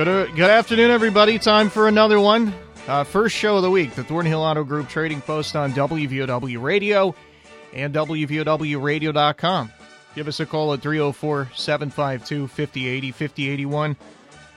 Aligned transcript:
Good, 0.00 0.08
uh, 0.08 0.26
good 0.34 0.48
afternoon, 0.48 0.90
everybody. 0.90 1.38
Time 1.38 1.68
for 1.68 1.86
another 1.86 2.18
one. 2.18 2.54
Uh, 2.88 3.04
first 3.04 3.36
show 3.36 3.56
of 3.56 3.62
the 3.62 3.70
week, 3.70 3.94
the 3.94 4.02
Thornhill 4.02 4.40
Auto 4.40 4.64
Group 4.64 4.88
Trading 4.88 5.20
Post 5.20 5.54
on 5.54 5.72
WVOW 5.72 6.62
Radio 6.62 7.14
and 7.74 7.92
WVOWradio.com. 7.92 9.70
Give 10.14 10.26
us 10.26 10.40
a 10.40 10.46
call 10.46 10.72
at 10.72 10.80
304 10.80 11.50
752 11.54 12.48
5080 12.48 13.12
5081 13.12 13.96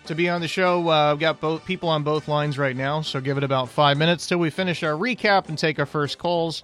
to 0.06 0.16
be 0.16 0.30
on 0.30 0.40
the 0.40 0.48
show. 0.48 0.88
Uh, 0.88 1.12
I've 1.12 1.20
got 1.20 1.42
both 1.42 1.66
people 1.66 1.90
on 1.90 2.04
both 2.04 2.30
lines 2.30 2.58
right 2.58 2.78
now, 2.78 3.02
so 3.02 3.20
give 3.20 3.38
it 3.38 3.44
about 3.44 3.68
five 3.68 3.98
minutes 3.98 4.26
till 4.26 4.38
we 4.38 4.50
finish 4.50 4.82
our 4.82 4.94
recap 4.94 5.50
and 5.50 5.58
take 5.58 5.78
our 5.78 5.86
first 5.86 6.20
calls, 6.20 6.64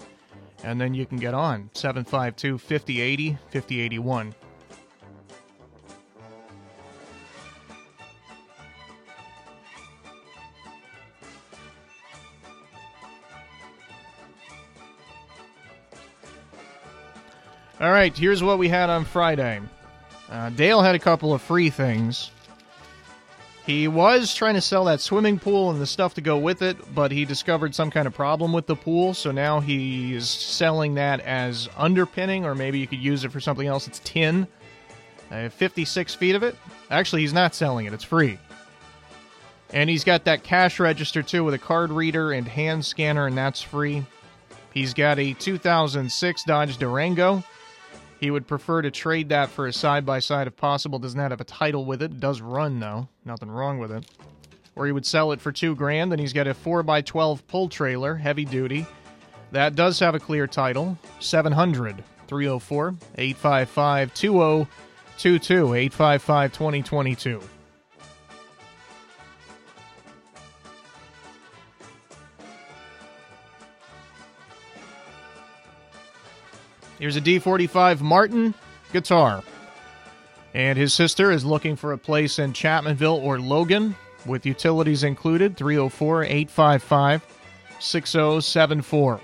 and 0.64 0.80
then 0.80 0.94
you 0.94 1.06
can 1.06 1.18
get 1.18 1.34
on 1.34 1.70
752 1.74 2.58
5080 2.58 3.38
5081. 3.50 4.34
All 17.80 17.92
right, 17.92 18.16
here's 18.16 18.44
what 18.44 18.60
we 18.60 18.68
had 18.68 18.90
on 18.90 19.06
Friday. 19.06 19.62
Uh, 20.30 20.50
Dale 20.50 20.82
had 20.82 20.96
a 20.96 21.00
couple 21.00 21.34
of 21.34 21.42
free 21.42 21.70
things. 21.70 22.30
He 23.66 23.88
was 23.88 24.36
trying 24.36 24.56
to 24.56 24.62
sell 24.62 24.84
that 24.86 25.00
swimming 25.00 25.40
pool 25.40 25.70
and 25.72 25.80
the 25.80 25.86
stuff 25.86 26.16
to 26.16 26.22
go 26.22 26.38
with 26.38 26.62
it, 26.62 26.76
but 26.94 27.10
he 27.10 27.24
discovered 27.24 27.74
some 27.74 27.90
kind 27.90 28.06
of 28.06 28.14
problem 28.14 28.52
with 28.52 28.68
the 28.68 28.76
pool, 28.76 29.14
so 29.14 29.32
now 29.32 29.62
he 29.62 30.14
is 30.14 30.30
selling 30.30 30.96
that 30.96 31.22
as 31.22 31.70
underpinning, 31.78 32.46
or 32.46 32.54
maybe 32.54 32.80
you 32.80 32.88
could 32.88 33.00
use 33.00 33.24
it 33.24 33.32
for 33.32 33.40
something 33.40 33.68
else. 33.68 33.88
It's 33.88 34.00
tin. 34.00 34.46
Uh, 35.32 35.48
56 35.48 36.16
feet 36.16 36.36
of 36.36 36.44
it. 36.44 36.58
Actually, 36.92 37.22
he's 37.22 37.34
not 37.34 37.56
selling 37.56 37.86
it, 37.86 37.94
it's 37.94 38.04
free. 38.04 38.40
And 39.72 39.90
he's 39.90 40.04
got 40.04 40.26
that 40.26 40.44
cash 40.44 40.82
register 40.82 41.24
too 41.24 41.46
with 41.46 41.54
a 41.54 41.60
card 41.60 41.92
reader 41.92 42.34
and 42.34 42.46
hand 42.46 42.84
scanner, 42.84 43.28
and 43.28 43.38
that's 43.38 43.62
free. 43.62 44.04
He's 44.74 44.94
got 44.94 45.18
a 45.18 45.34
2006 45.34 46.44
Dodge 46.44 46.78
Durango. 46.78 47.42
He 48.20 48.32
would 48.32 48.48
prefer 48.48 48.82
to 48.82 48.92
trade 48.92 49.30
that 49.30 49.50
for 49.50 49.68
a 49.68 49.74
side 49.74 50.06
by 50.06 50.20
side 50.20 50.48
if 50.48 50.56
possible. 50.56 51.00
Does 51.00 51.16
not 51.16 51.32
have 51.32 51.40
a 51.40 51.46
title 51.46 51.86
with 51.86 52.02
it. 52.02 52.20
Does 52.20 52.42
run 52.42 52.80
though. 52.80 53.08
Nothing 53.24 53.50
wrong 53.50 53.80
with 53.80 53.92
it. 53.92 54.06
Or 54.76 54.86
he 54.86 54.92
would 54.92 55.06
sell 55.06 55.32
it 55.32 55.42
for 55.42 55.52
two 55.52 55.76
grand. 55.76 56.12
Then 56.12 56.20
he's 56.20 56.34
got 56.34 56.48
a 56.48 56.54
four 56.54 56.84
x 56.90 57.10
twelve 57.10 57.46
pull 57.48 57.70
trailer, 57.70 58.16
heavy 58.16 58.46
duty. 58.46 58.86
That 59.52 59.76
does 59.76 60.00
have 60.00 60.16
a 60.16 60.20
clear 60.20 60.48
title. 60.48 60.98
700 61.20 62.04
304 62.28 62.96
855 63.18 64.14
2022 64.14 65.74
855 65.74 66.54
2022. 66.54 67.42
Here's 77.00 77.16
a 77.16 77.22
D45 77.22 78.02
Martin 78.02 78.54
guitar. 78.92 79.42
And 80.54 80.78
his 80.78 80.94
sister 80.94 81.32
is 81.32 81.46
looking 81.46 81.76
for 81.76 81.94
a 81.94 81.98
place 81.98 82.40
in 82.40 82.54
Chapmanville 82.54 83.22
or 83.24 83.40
Logan 83.40 83.96
with 84.26 84.46
utilities 84.46 85.04
included 85.04 85.56
304 85.56 86.24
855 86.24 87.26
6074. 87.80 89.22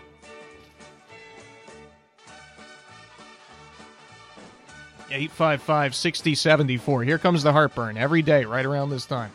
Eight 5.12 5.32
five 5.32 5.62
five 5.62 5.96
sixty 5.96 6.32
oh 6.32 6.36
seventy 6.36 6.76
oh 6.76 6.80
four. 6.80 7.04
Here 7.04 7.18
comes 7.18 7.44
the 7.44 7.54
heartburn 7.54 7.96
every 7.96 8.22
day, 8.22 8.44
right 8.44 8.66
around 8.66 8.90
this 8.90 9.06
time. 9.06 9.32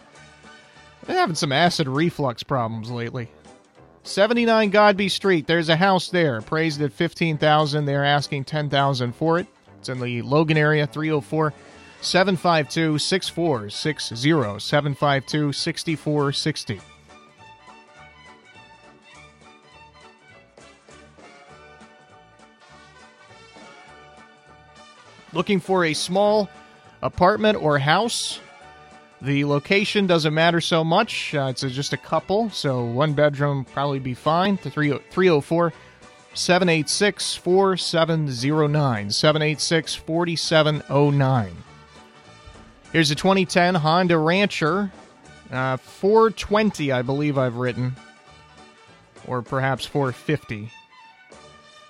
I've 1.00 1.06
Been 1.06 1.16
having 1.16 1.34
some 1.36 1.53
acid 1.53 1.88
reflux 1.88 2.42
problems 2.42 2.91
lately. 2.91 3.31
79 4.03 4.71
Godby 4.71 5.09
Street. 5.09 5.47
There's 5.47 5.69
a 5.69 5.77
house 5.77 6.09
there, 6.09 6.38
appraised 6.38 6.81
at 6.81 6.93
15000 6.93 7.84
They're 7.84 8.05
asking 8.05 8.44
10000 8.44 9.15
for 9.15 9.38
it. 9.38 9.47
It's 9.78 9.88
in 9.88 10.00
the 10.00 10.22
Logan 10.22 10.56
area, 10.56 10.87
304 10.87 11.53
752 12.00 12.99
6460. 12.99 14.60
752 14.60 15.53
6460. 15.53 16.81
Looking 25.33 25.60
for 25.60 25.84
a 25.84 25.94
small 25.94 26.49
apartment 27.03 27.62
or 27.62 27.78
house 27.78 28.41
the 29.22 29.44
location 29.44 30.06
doesn't 30.06 30.32
matter 30.32 30.60
so 30.60 30.82
much. 30.82 31.34
Uh, 31.34 31.48
it's 31.50 31.62
a, 31.62 31.70
just 31.70 31.92
a 31.92 31.97
couple, 31.97 32.50
so 32.50 32.84
one 32.84 33.12
bedroom 33.12 33.64
probably 33.64 33.98
be 33.98 34.14
fine. 34.14 34.58
The 34.62 34.70
304 34.70 35.72
786 36.32 37.36
4709. 37.36 39.10
786 39.10 39.94
4709. 39.94 41.56
Here's 42.92 43.10
a 43.10 43.14
2010 43.14 43.76
Honda 43.76 44.19
Rancher. 44.19 44.91
Uh, 45.50 45.76
420, 45.76 46.92
I 46.92 47.03
believe 47.03 47.36
I've 47.36 47.56
written. 47.56 47.97
Or 49.26 49.42
perhaps 49.42 49.84
450. 49.84 50.70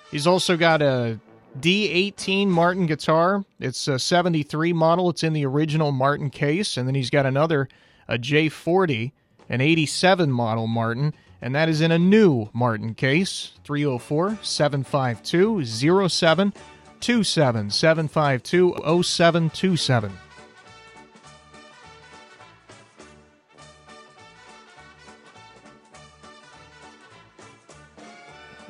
He's 0.09 0.27
also 0.27 0.57
got 0.57 0.81
a 0.81 1.19
D18 1.59 2.47
Martin 2.47 2.85
guitar. 2.85 3.43
It's 3.59 3.87
a 3.87 3.99
73 3.99 4.73
model. 4.73 5.09
It's 5.09 5.23
in 5.23 5.33
the 5.33 5.45
original 5.45 5.91
Martin 5.91 6.29
case. 6.29 6.77
And 6.77 6.87
then 6.87 6.95
he's 6.95 7.09
got 7.09 7.25
another, 7.25 7.67
a 8.07 8.17
J40, 8.17 9.11
an 9.49 9.61
87 9.61 10.31
model 10.31 10.67
Martin. 10.67 11.13
And 11.41 11.55
that 11.55 11.69
is 11.69 11.81
in 11.81 11.91
a 11.91 11.99
new 11.99 12.49
Martin 12.53 12.93
case. 12.93 13.53
304 13.63 14.39
752 14.41 15.65
0727 15.65 17.69
752 17.69 19.03
0727. 19.03 20.11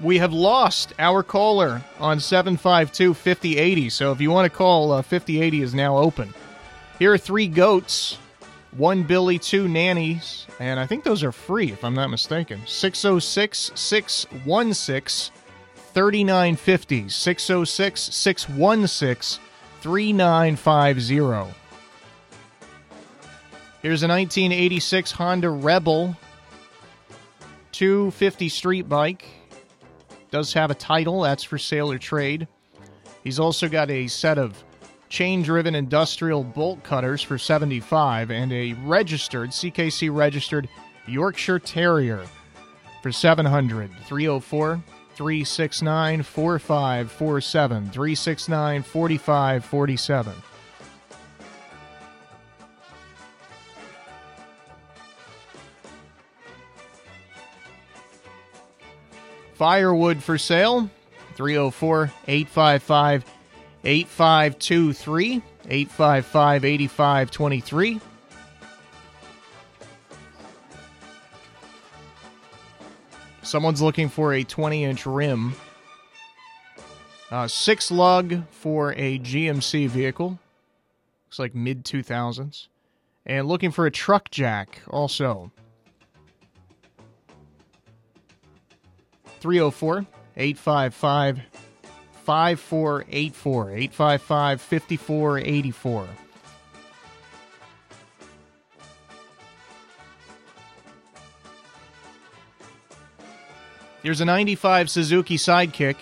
We 0.02 0.18
have 0.18 0.34
lost 0.34 0.94
our 1.00 1.24
caller 1.24 1.82
on 2.00 2.20
752 2.20 3.14
5080. 3.14 3.90
So 3.90 4.12
if 4.12 4.22
you 4.22 4.32
want 4.32 4.52
to 4.52 4.58
call, 4.58 4.92
uh, 4.92 5.02
5080 5.02 5.62
is 5.62 5.74
now 5.74 5.98
open. 5.98 6.34
Here 7.00 7.14
are 7.14 7.18
three 7.18 7.48
goats 7.48 8.18
one 8.78 9.04
Billy, 9.04 9.38
two 9.38 9.68
nannies, 9.68 10.48
and 10.60 10.80
I 10.80 10.86
think 10.86 11.04
those 11.04 11.24
are 11.24 11.34
free 11.34 11.72
if 11.72 11.84
I'm 11.84 11.94
not 11.94 12.10
mistaken. 12.10 12.62
606 12.66 13.72
616 13.76 15.34
3950. 15.94 17.10
606 17.10 18.02
616 18.02 19.44
3950. 19.82 21.56
Here's 23.82 24.04
a 24.04 24.08
1986 24.08 25.12
Honda 25.12 25.50
Rebel 25.50 26.16
250 27.72 28.48
street 28.50 28.88
bike 28.88 29.26
does 30.32 30.54
have 30.54 30.72
a 30.72 30.76
title, 30.76 31.22
that's 31.22 31.44
for 31.44 31.58
sale 31.58 31.92
or 31.92 31.98
trade. 31.98 32.48
He's 33.24 33.40
also 33.40 33.68
got 33.68 33.92
a 33.92 34.08
set 34.08 34.38
of 34.38 34.64
chain 35.10 35.44
driven 35.44 35.76
industrial 35.76 36.44
bolt 36.44 36.84
cutters 36.84 37.22
for 37.22 37.38
75 37.38 38.32
and 38.32 38.52
a 38.54 38.74
registered 38.86 39.50
CKC 39.50 40.14
registered 40.14 40.70
Yorkshire 41.06 41.60
Terrier 41.60 42.26
for 43.04 43.12
700 43.12 43.92
304 44.06 44.82
369 45.16 46.24
4547 46.24 47.90
369 47.90 48.84
4547 48.84 50.34
Firewood 59.62 60.24
for 60.24 60.40
sale 60.40 60.90
304 61.36 62.12
855 62.28 63.24
8523 63.84 65.42
855 65.70 66.66
8523. 66.66 68.02
Someone's 73.44 73.84
looking 73.84 74.10
for 74.10 74.34
a 74.34 74.44
20 74.44 74.84
inch 74.84 75.06
rim. 75.06 75.54
Uh, 77.30 77.48
six 77.48 77.92
lug 77.92 78.42
for 78.50 78.94
a 78.94 79.20
GMC 79.20 79.88
vehicle. 79.90 80.40
Looks 81.28 81.38
like 81.38 81.54
mid 81.54 81.86
2000s. 81.86 82.68
And 83.28 83.48
looking 83.48 83.70
for 83.70 83.86
a 83.86 83.92
truck 83.92 84.32
jack 84.32 84.82
also. 84.90 85.52
304 89.42 90.06
855 90.38 91.42
5484. 92.24 93.72
855 93.72 94.62
5484. 94.62 96.08
Here's 104.04 104.22
a 104.22 104.26
95 104.26 104.90
Suzuki 104.90 105.38
Sidekick. 105.38 105.96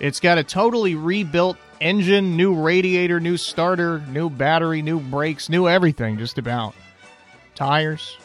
It's 0.00 0.18
got 0.18 0.38
a 0.38 0.44
totally 0.44 0.96
rebuilt 0.96 1.56
engine, 1.80 2.36
new 2.36 2.54
radiator, 2.54 3.20
new 3.20 3.36
starter, 3.36 4.00
new 4.08 4.28
battery, 4.28 4.82
new 4.82 4.98
brakes, 4.98 5.48
new 5.48 5.68
everything, 5.68 6.18
just 6.18 6.38
about. 6.38 6.74
Tires. 7.54 8.16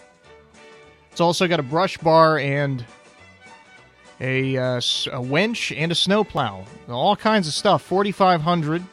It's 1.12 1.22
also 1.22 1.48
got 1.48 1.60
a 1.60 1.64
brush 1.64 1.98
bar 1.98 2.40
and 2.40 2.84
a, 4.20 4.58
uh, 4.58 4.82
a 5.12 5.22
winch 5.22 5.72
and 5.72 5.92
a 5.92 5.96
snowplow. 5.96 6.66
All 6.90 7.16
kinds 7.16 7.48
of 7.48 7.54
stuff. 7.54 7.82
4500 7.84 8.84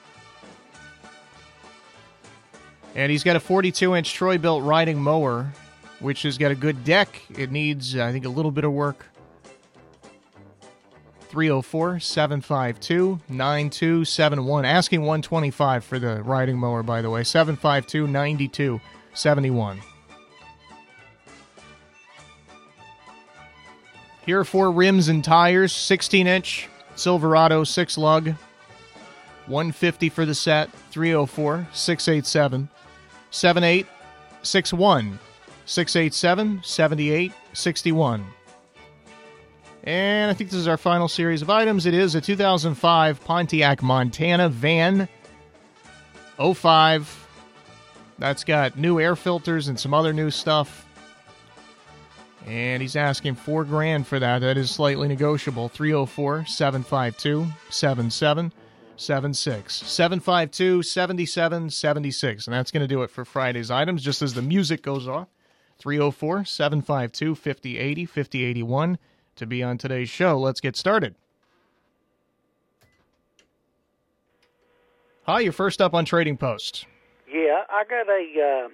And 2.94 3.10
he's 3.10 3.24
got 3.24 3.36
a 3.36 3.40
42 3.40 3.94
inch 3.94 4.14
Troy-Bilt 4.14 4.64
riding 4.64 5.00
mower, 5.00 5.52
which 5.98 6.22
has 6.22 6.38
got 6.38 6.52
a 6.52 6.54
good 6.54 6.84
deck. 6.84 7.22
It 7.36 7.50
needs, 7.50 7.96
I 7.96 8.12
think, 8.12 8.24
a 8.24 8.28
little 8.28 8.52
bit 8.52 8.64
of 8.64 8.72
work. 8.72 9.06
304 11.28 11.98
752 11.98 13.18
9271. 13.28 14.64
Asking 14.64 15.00
125 15.00 15.84
for 15.84 15.98
the 15.98 16.22
riding 16.22 16.56
mower, 16.56 16.84
by 16.84 17.02
the 17.02 17.10
way. 17.10 17.24
752 17.24 18.06
9271. 18.06 19.80
Here 24.26 24.40
are 24.40 24.44
four 24.44 24.70
rims 24.70 25.08
and 25.08 25.22
tires 25.22 25.72
16 25.72 26.26
inch 26.26 26.68
Silverado 26.96 27.64
6 27.64 27.98
lug. 27.98 28.34
150 29.46 30.08
for 30.08 30.24
the 30.24 30.34
set. 30.34 30.70
304 30.90 31.68
687 31.72 32.68
7861 33.30 35.18
687 35.66 36.60
7861. 36.62 38.26
And 39.86 40.30
I 40.30 40.34
think 40.34 40.48
this 40.50 40.58
is 40.58 40.68
our 40.68 40.78
final 40.78 41.08
series 41.08 41.42
of 41.42 41.50
items. 41.50 41.84
It 41.84 41.92
is 41.92 42.14
a 42.14 42.20
2005 42.20 43.22
Pontiac 43.24 43.82
Montana 43.82 44.48
van 44.48 45.08
05. 46.38 47.28
That's 48.18 48.44
got 48.44 48.78
new 48.78 48.98
air 49.00 49.16
filters 49.16 49.68
and 49.68 49.78
some 49.78 49.92
other 49.92 50.14
new 50.14 50.30
stuff. 50.30 50.86
And 52.46 52.82
he's 52.82 52.96
asking 52.96 53.36
four 53.36 53.64
grand 53.64 54.06
for 54.06 54.18
that. 54.18 54.40
That 54.40 54.58
is 54.58 54.70
slightly 54.70 55.08
negotiable. 55.08 55.70
304 55.70 56.44
752 56.46 57.46
7776. 57.70 59.74
752 59.74 60.82
7776. 60.82 62.46
And 62.46 62.54
that's 62.54 62.70
going 62.70 62.82
to 62.82 62.88
do 62.88 63.02
it 63.02 63.10
for 63.10 63.24
Friday's 63.24 63.70
items, 63.70 64.02
just 64.02 64.20
as 64.20 64.34
the 64.34 64.42
music 64.42 64.82
goes 64.82 65.08
off. 65.08 65.28
304 65.78 66.44
752 66.44 67.34
5080 67.34 68.06
5081 68.06 68.98
to 69.36 69.46
be 69.46 69.62
on 69.62 69.78
today's 69.78 70.10
show. 70.10 70.38
Let's 70.38 70.60
get 70.60 70.76
started. 70.76 71.14
Hi, 75.26 75.40
you're 75.40 75.52
first 75.52 75.80
up 75.80 75.94
on 75.94 76.04
Trading 76.04 76.36
Post. 76.36 76.84
Yeah, 77.26 77.62
I 77.70 77.84
got 77.88 78.06
a 78.06 78.66
uh, 78.66 78.68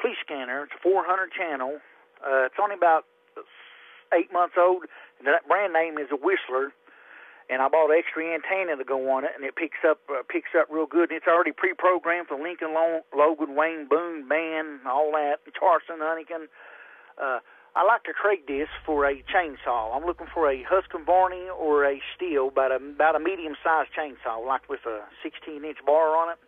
police 0.00 0.16
scanner. 0.24 0.62
It's 0.62 0.72
a 0.78 0.82
400 0.82 1.32
channel. 1.32 1.78
Uh, 2.24 2.46
it's 2.46 2.54
only 2.62 2.76
about 2.76 3.04
eight 4.12 4.32
months 4.32 4.54
old. 4.58 4.84
And 5.18 5.26
that 5.26 5.48
brand 5.48 5.72
name 5.72 5.98
is 5.98 6.08
a 6.12 6.16
Whistler, 6.16 6.72
and 7.48 7.62
I 7.62 7.68
bought 7.68 7.90
an 7.90 7.96
extra 7.96 8.26
antenna 8.26 8.76
to 8.76 8.84
go 8.84 9.10
on 9.10 9.24
it, 9.24 9.30
and 9.34 9.44
it 9.44 9.56
picks 9.56 9.80
up 9.86 10.00
uh, 10.10 10.22
picks 10.28 10.50
up 10.58 10.68
real 10.70 10.86
good. 10.86 11.10
And 11.10 11.16
it's 11.16 11.26
already 11.26 11.52
pre-programmed 11.52 12.28
for 12.28 12.36
Lincoln, 12.36 12.74
Logan, 13.14 13.54
Wayne, 13.54 13.86
Boone, 13.88 14.28
Band, 14.28 14.80
all 14.86 15.12
that, 15.12 15.40
Charleston, 15.58 15.98
Huntington. 16.00 16.48
Uh, 17.16 17.38
I 17.76 17.84
like 17.84 18.04
to 18.04 18.12
trade 18.12 18.48
this 18.48 18.68
for 18.84 19.04
a 19.04 19.22
chainsaw. 19.28 19.94
I'm 19.94 20.04
looking 20.04 20.26
for 20.32 20.50
a 20.50 20.64
Husqvarna 20.64 21.54
or 21.54 21.84
a 21.84 22.00
Stihl, 22.16 22.48
about 22.48 22.72
a 22.72 22.76
about 22.76 23.16
a 23.16 23.20
medium-sized 23.20 23.90
chainsaw, 23.92 24.44
like 24.44 24.68
with 24.68 24.80
a 24.86 25.04
16-inch 25.24 25.78
bar 25.86 26.16
on 26.16 26.32
it. 26.32 26.38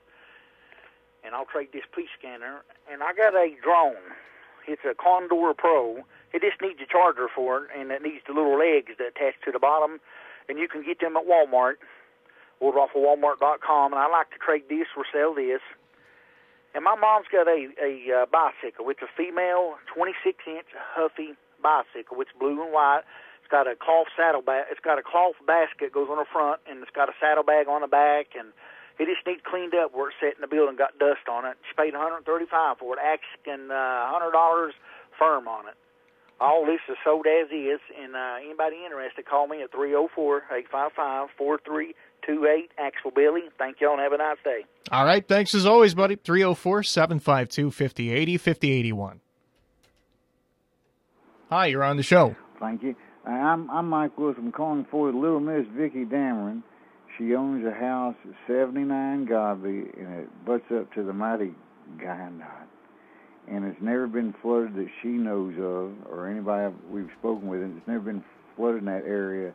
And 1.24 1.34
I'll 1.34 1.44
trade 1.44 1.68
this 1.72 1.84
police 1.92 2.08
scanner. 2.18 2.64
And 2.90 3.02
I 3.02 3.12
got 3.12 3.34
a 3.34 3.54
drone. 3.62 4.16
It's 4.66 4.82
a 4.88 4.94
Condor 4.94 5.52
Pro. 5.56 6.04
It 6.32 6.42
just 6.42 6.60
needs 6.60 6.80
a 6.80 6.86
charger 6.86 7.28
for 7.34 7.64
it, 7.64 7.70
and 7.76 7.90
it 7.90 8.02
needs 8.02 8.20
the 8.26 8.34
little 8.34 8.58
legs 8.58 8.92
that 8.98 9.16
attach 9.16 9.40
to 9.44 9.52
the 9.52 9.58
bottom. 9.58 10.00
And 10.48 10.58
you 10.58 10.68
can 10.68 10.84
get 10.84 11.00
them 11.00 11.16
at 11.16 11.24
Walmart. 11.24 11.80
Order 12.60 12.78
off 12.80 12.90
of 12.96 13.02
Walmart.com. 13.02 13.92
And 13.92 14.00
I 14.00 14.08
like 14.08 14.30
to 14.30 14.38
trade 14.38 14.64
this 14.68 14.88
or 14.96 15.04
sell 15.12 15.34
this. 15.34 15.60
And 16.74 16.84
my 16.84 16.96
mom's 16.96 17.26
got 17.32 17.48
a 17.48 17.72
a 17.80 18.22
uh, 18.22 18.26
bicycle. 18.28 18.90
It's 18.90 19.00
a 19.00 19.08
female 19.16 19.80
26 19.94 20.36
inch 20.46 20.68
Huffy 20.76 21.32
bicycle. 21.62 22.20
It's 22.20 22.30
blue 22.38 22.60
and 22.60 22.72
white. 22.72 23.02
It's 23.40 23.50
got 23.50 23.66
a 23.66 23.74
cloth 23.74 24.12
saddlebag. 24.16 24.68
It's 24.70 24.80
got 24.84 24.98
a 24.98 25.02
cloth 25.02 25.40
basket 25.46 25.92
goes 25.92 26.08
on 26.10 26.18
the 26.18 26.28
front, 26.28 26.60
and 26.68 26.82
it's 26.82 26.92
got 26.92 27.08
a 27.08 27.16
saddlebag 27.16 27.68
on 27.68 27.80
the 27.80 27.88
back, 27.88 28.36
and 28.36 28.52
it 28.98 29.08
just 29.08 29.24
needs 29.26 29.40
cleaned 29.48 29.74
up 29.74 29.96
where 29.96 30.12
it's 30.12 30.20
sat 30.20 30.36
in 30.36 30.42
the 30.44 30.50
building, 30.50 30.76
got 30.76 30.98
dust 30.98 31.24
on 31.30 31.46
it. 31.46 31.56
She 31.64 31.72
paid 31.72 31.96
135 31.96 32.28
for 32.76 32.92
it, 32.92 33.00
asking 33.00 33.72
uh, 33.72 34.12
$100 34.12 34.70
firm 35.16 35.48
on 35.48 35.66
it. 35.68 35.74
All 36.40 36.64
this 36.64 36.78
is 36.88 36.96
sold 37.04 37.26
as 37.26 37.48
is, 37.50 37.80
and 38.00 38.14
uh, 38.14 38.36
anybody 38.44 38.76
interested, 38.84 39.26
call 39.26 39.48
me 39.48 39.62
at 39.62 39.72
304 39.72 40.44
855 40.52 41.28
4328 41.36 42.70
Axel 42.78 43.10
Billy. 43.10 43.42
Thank 43.58 43.80
y'all 43.80 43.94
and 43.94 44.00
have 44.00 44.12
a 44.12 44.18
nice 44.18 44.36
day. 44.44 44.64
All 44.92 45.04
right. 45.04 45.26
Thanks 45.26 45.52
as 45.54 45.66
always, 45.66 45.94
buddy. 45.94 46.14
304 46.14 46.84
752 46.84 47.72
5080 47.72 48.36
5081. 48.36 49.20
Hi, 51.50 51.66
you're 51.66 51.82
on 51.82 51.96
the 51.96 52.02
show. 52.04 52.36
Thank 52.60 52.84
you. 52.84 52.94
I'm, 53.26 53.68
I'm 53.70 53.88
Mike 53.88 54.16
Wilson. 54.16 54.52
calling 54.52 54.86
for 54.90 55.12
Little 55.12 55.40
Miss 55.40 55.66
Vicky 55.74 56.04
Dameron. 56.04 56.62
She 57.16 57.34
owns 57.34 57.66
a 57.66 57.72
house 57.72 58.14
at 58.24 58.34
79 58.46 59.24
Godby, 59.24 59.90
and 59.98 60.20
it 60.20 60.46
butts 60.46 60.70
up 60.72 60.92
to 60.94 61.02
the 61.02 61.12
mighty 61.12 61.52
Guyandotte 61.98 62.68
and 63.50 63.64
it's 63.64 63.80
never 63.80 64.06
been 64.06 64.34
flooded 64.42 64.74
that 64.76 64.88
she 65.02 65.08
knows 65.08 65.54
of, 65.54 65.92
or 66.10 66.28
anybody 66.28 66.74
we've 66.90 67.10
spoken 67.18 67.48
with. 67.48 67.62
It's 67.62 67.86
never 67.86 68.00
been 68.00 68.24
flooded 68.56 68.80
in 68.80 68.86
that 68.86 69.04
area. 69.04 69.52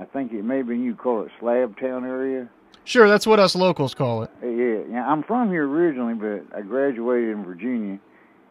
I 0.00 0.04
think 0.04 0.32
it 0.32 0.44
may 0.44 0.62
be 0.62 0.76
you 0.76 0.94
call 0.94 1.22
it 1.22 1.30
Slab 1.40 1.78
Town 1.78 2.04
area. 2.04 2.48
Sure, 2.84 3.08
that's 3.08 3.26
what 3.26 3.38
us 3.38 3.54
locals 3.54 3.94
call 3.94 4.22
it. 4.22 4.30
Yeah, 4.42 4.92
yeah. 4.92 5.06
I'm 5.06 5.22
from 5.22 5.50
here 5.50 5.68
originally, 5.68 6.14
but 6.14 6.56
I 6.56 6.62
graduated 6.62 7.30
in 7.30 7.44
Virginia. 7.44 7.98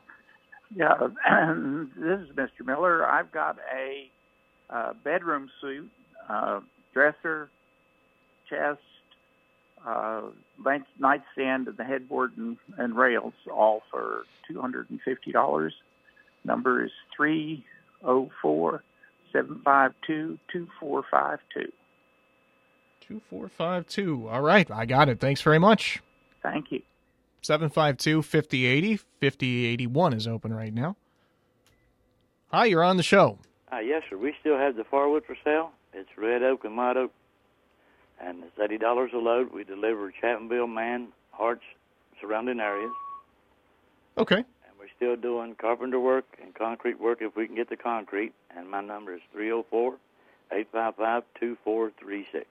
Yeah, 0.74 0.94
this 1.96 2.20
is 2.20 2.28
Mr. 2.36 2.64
Miller. 2.64 3.06
I've 3.06 3.32
got 3.32 3.56
a 3.74 4.10
uh, 4.68 4.92
bedroom 5.02 5.50
suit, 5.60 5.90
uh, 6.28 6.60
dresser, 6.92 7.50
chest, 8.50 8.80
uh, 9.86 10.22
nightstand, 10.98 11.68
and 11.68 11.76
the 11.76 11.84
headboard 11.84 12.36
and, 12.36 12.56
and 12.76 12.96
rails, 12.96 13.32
all 13.50 13.82
for 13.90 14.24
two 14.46 14.60
hundred 14.60 14.90
and 14.90 15.00
fifty 15.02 15.32
dollars. 15.32 15.72
Number 16.44 16.84
is 16.84 16.90
three 17.16 17.64
zero 18.02 18.28
oh 18.28 18.30
four 18.42 18.82
seven 19.32 19.60
five 19.64 19.92
two 20.06 20.38
two 20.52 20.68
four 20.78 21.04
five 21.10 21.38
two. 21.54 21.70
Two 23.00 23.20
four 23.30 23.48
five 23.48 23.86
two. 23.86 24.28
All 24.28 24.42
right, 24.42 24.70
I 24.70 24.84
got 24.86 25.08
it. 25.08 25.20
Thanks 25.20 25.40
very 25.40 25.58
much. 25.58 26.02
Thank 26.42 26.72
you. 26.72 26.82
752 27.42 28.22
5080. 28.22 28.96
5081 28.96 30.12
is 30.12 30.26
open 30.26 30.52
right 30.52 30.72
now. 30.72 30.96
Hi, 32.52 32.66
you're 32.66 32.84
on 32.84 32.96
the 32.96 33.02
show. 33.02 33.38
Uh, 33.72 33.78
yes, 33.78 34.02
sir. 34.10 34.16
We 34.16 34.34
still 34.40 34.58
have 34.58 34.76
the 34.76 34.82
Farwood 34.82 35.24
for 35.24 35.36
sale. 35.44 35.70
It's 35.92 36.08
red 36.16 36.42
oak 36.42 36.64
and 36.64 36.76
white 36.76 36.96
oak 36.96 37.12
and 38.20 38.44
it's 38.44 38.58
eighty 38.58 38.78
dollars 38.78 39.10
a 39.14 39.18
load. 39.18 39.52
We 39.52 39.64
deliver 39.64 40.12
Chapmanville, 40.22 40.72
Man, 40.72 41.08
Harts, 41.32 41.64
surrounding 42.20 42.60
areas. 42.60 42.92
Okay. 44.18 44.36
And 44.36 44.78
we're 44.78 44.88
still 44.96 45.16
doing 45.16 45.54
carpenter 45.54 46.00
work 46.00 46.26
and 46.42 46.54
concrete 46.54 47.00
work 47.00 47.22
if 47.22 47.36
we 47.36 47.46
can 47.46 47.56
get 47.56 47.68
the 47.68 47.76
concrete. 47.76 48.32
And 48.56 48.70
my 48.70 48.80
number 48.80 49.14
is 49.14 49.20
three 49.32 49.46
zero 49.46 49.60
oh 49.60 49.66
four 49.70 49.96
eight 50.52 50.68
five 50.72 50.96
five 50.96 51.22
two 51.38 51.56
four 51.64 51.92
three 51.98 52.26
six. 52.30 52.46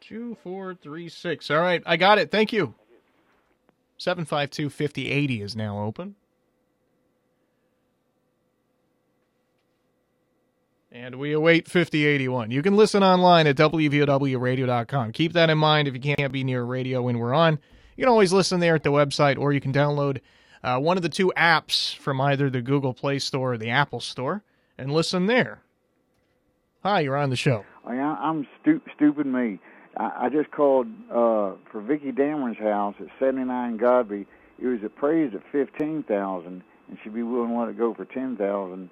Two 0.00 0.36
four 0.42 0.74
three 0.74 1.08
six. 1.08 1.50
All 1.50 1.60
right, 1.60 1.82
I 1.84 1.96
got 1.96 2.18
it. 2.18 2.30
Thank 2.30 2.52
you. 2.52 2.74
Seven 3.98 4.24
five 4.24 4.50
two 4.50 4.70
fifty 4.70 5.10
eighty 5.10 5.42
is 5.42 5.56
now 5.56 5.82
open. 5.82 6.14
And 10.98 11.14
we 11.14 11.32
await 11.32 11.68
5081. 11.68 12.50
You 12.50 12.60
can 12.60 12.74
listen 12.74 13.04
online 13.04 13.46
at 13.46 13.54
WVOWradio.com. 13.54 15.12
Keep 15.12 15.32
that 15.34 15.48
in 15.48 15.56
mind 15.56 15.86
if 15.86 15.94
you 15.94 16.00
can't 16.00 16.32
be 16.32 16.42
near 16.42 16.64
radio 16.64 17.02
when 17.02 17.20
we're 17.20 17.34
on. 17.34 17.60
You 17.96 18.02
can 18.02 18.10
always 18.10 18.32
listen 18.32 18.58
there 18.58 18.74
at 18.74 18.82
the 18.82 18.90
website, 18.90 19.38
or 19.38 19.52
you 19.52 19.60
can 19.60 19.72
download 19.72 20.18
uh, 20.64 20.80
one 20.80 20.96
of 20.96 21.04
the 21.04 21.08
two 21.08 21.32
apps 21.36 21.94
from 21.94 22.20
either 22.20 22.50
the 22.50 22.60
Google 22.60 22.94
Play 22.94 23.20
Store 23.20 23.52
or 23.52 23.58
the 23.58 23.70
Apple 23.70 24.00
Store 24.00 24.42
and 24.76 24.92
listen 24.92 25.26
there. 25.26 25.62
Hi, 26.82 26.98
you're 26.98 27.16
on 27.16 27.30
the 27.30 27.36
show. 27.36 27.64
Oh, 27.86 27.90
I'm 27.90 28.48
stu- 28.60 28.82
stupid 28.96 29.26
me. 29.26 29.60
I, 29.98 30.26
I 30.26 30.28
just 30.30 30.50
called 30.50 30.88
uh, 31.10 31.52
for 31.70 31.80
Vicky 31.80 32.10
Dameron's 32.10 32.58
house 32.58 32.96
at 32.98 33.06
79 33.20 33.76
Godby. 33.76 34.26
It 34.60 34.66
was 34.66 34.80
appraised 34.82 35.36
at 35.36 35.42
15000 35.52 36.64
and 36.88 36.98
she'd 37.04 37.14
be 37.14 37.22
willing 37.22 37.50
to 37.50 37.56
let 37.56 37.68
it 37.68 37.78
go 37.78 37.94
for 37.94 38.04
10000 38.04 38.90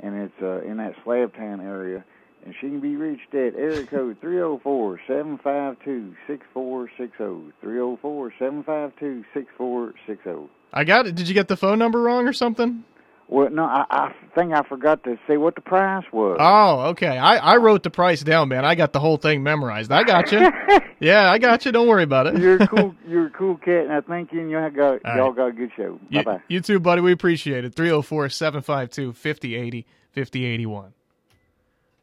and 0.00 0.14
it's 0.16 0.42
uh, 0.42 0.62
in 0.62 0.78
that 0.78 0.94
Slabtown 1.04 1.62
area. 1.62 2.04
And 2.44 2.54
she 2.60 2.68
can 2.68 2.80
be 2.80 2.96
reached 2.96 3.32
at 3.34 3.54
area 3.54 3.86
code 3.86 4.16
304 4.20 5.00
752 5.06 6.16
6460. 6.26 7.52
304 7.60 8.32
752 8.38 9.24
6460. 9.32 10.50
I 10.72 10.84
got 10.84 11.06
it. 11.06 11.14
Did 11.14 11.28
you 11.28 11.34
get 11.34 11.48
the 11.48 11.56
phone 11.56 11.78
number 11.78 12.00
wrong 12.00 12.26
or 12.26 12.32
something? 12.32 12.84
Well, 13.32 13.48
no, 13.50 13.64
I, 13.64 13.84
I 13.90 14.14
think 14.34 14.52
I 14.52 14.62
forgot 14.68 15.02
to 15.04 15.16
say 15.26 15.38
what 15.38 15.54
the 15.54 15.62
price 15.62 16.04
was. 16.12 16.36
Oh, 16.38 16.90
okay. 16.90 17.16
I, 17.16 17.36
I 17.36 17.56
wrote 17.56 17.82
the 17.82 17.88
price 17.88 18.22
down, 18.22 18.48
man. 18.48 18.66
I 18.66 18.74
got 18.74 18.92
the 18.92 19.00
whole 19.00 19.16
thing 19.16 19.42
memorized. 19.42 19.90
I 19.90 20.02
got 20.02 20.30
you. 20.32 20.50
yeah, 21.00 21.30
I 21.30 21.38
got 21.38 21.64
you. 21.64 21.72
Don't 21.72 21.88
worry 21.88 22.02
about 22.02 22.26
it. 22.26 22.36
you're 22.38 22.62
a 22.62 22.66
cool, 22.68 22.94
you're 23.08 23.28
a 23.28 23.30
cool 23.30 23.56
cat, 23.56 23.84
and 23.86 23.92
I 23.92 24.02
think 24.02 24.32
you 24.34 24.40
and 24.42 24.50
y'all 24.50 24.68
got 24.70 25.00
All 25.06 25.16
y'all 25.16 25.26
right. 25.28 25.36
got 25.36 25.46
a 25.46 25.52
good 25.52 25.70
show. 25.74 25.94
Bye 25.94 26.06
You, 26.10 26.22
bye. 26.24 26.42
you 26.48 26.60
too, 26.60 26.78
buddy. 26.78 27.00
We 27.00 27.12
appreciate 27.12 27.64
it. 27.64 27.74
304 27.74 28.28
752 28.28 29.14
5080 29.14 29.86
5081. 30.12 30.92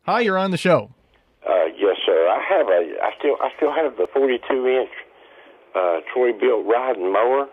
Hi, 0.03 0.21
you're 0.21 0.37
on 0.39 0.49
the 0.49 0.57
show. 0.57 0.89
Uh, 1.47 1.65
yes, 1.77 1.95
sir. 2.07 2.27
I 2.27 2.41
have 2.49 2.67
a. 2.67 2.95
I 3.03 3.11
still. 3.19 3.35
I 3.39 3.49
still 3.55 3.71
have 3.71 3.97
the 3.97 4.07
42 4.11 4.65
inch 4.67 4.89
uh, 5.75 5.97
Troy-Bilt 6.11 6.65
riding 6.65 7.13
mower 7.13 7.45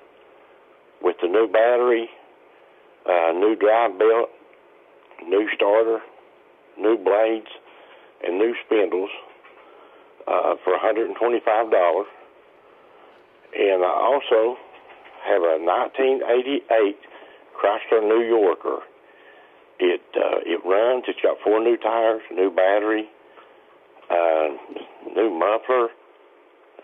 with 1.02 1.16
the 1.21 1.28
new 1.28 1.47
battery, 1.52 2.09
uh, 3.08 3.32
new 3.32 3.56
drive 3.56 3.98
belt, 3.98 4.30
new 5.26 5.48
starter, 5.54 6.00
new 6.78 6.96
blades, 6.98 7.48
and 8.25 8.38
new 8.38 8.54
spindles 8.64 9.10
uh, 10.26 10.54
for 10.64 10.72
125 10.72 11.70
dollars. 11.70 12.06
And 13.56 13.84
I 13.84 13.88
also 13.88 14.56
have 15.25 15.42
a 15.42 15.56
1988 15.62 16.96
Chrysler 17.56 18.02
New 18.02 18.22
Yorker. 18.26 18.80
It 19.78 20.02
uh, 20.16 20.40
it 20.44 20.60
runs. 20.64 21.04
It's 21.08 21.20
got 21.22 21.36
four 21.44 21.62
new 21.62 21.76
tires, 21.76 22.22
new 22.32 22.50
battery, 22.50 23.08
uh, 24.10 24.48
new 25.14 25.30
muffler, 25.30 25.88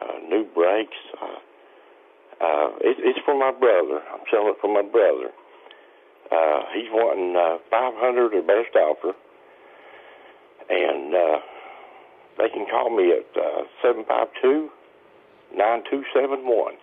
uh, 0.01 0.19
new 0.29 0.45
brakes. 0.55 0.97
Uh, 1.21 2.45
uh, 2.45 2.69
it, 2.81 2.97
it's 2.99 3.19
for 3.25 3.39
my 3.39 3.53
brother. 3.53 4.03
I'm 4.13 4.21
selling 4.31 4.49
it 4.49 4.57
for 4.61 4.73
my 4.73 4.83
brother. 4.83 5.31
Uh, 6.31 6.61
he's 6.75 6.89
wanting 6.91 7.37
uh, 7.37 7.59
500 7.71 8.35
or 8.35 8.43
best 8.43 8.75
offer, 8.77 9.13
and 10.71 11.15
uh, 11.15 11.39
they 12.39 12.49
can 12.49 12.67
call 12.71 12.91
me 12.95 13.13
at 13.13 13.27
uh, 13.37 13.65
752 13.83 14.71
9271. 15.55 16.75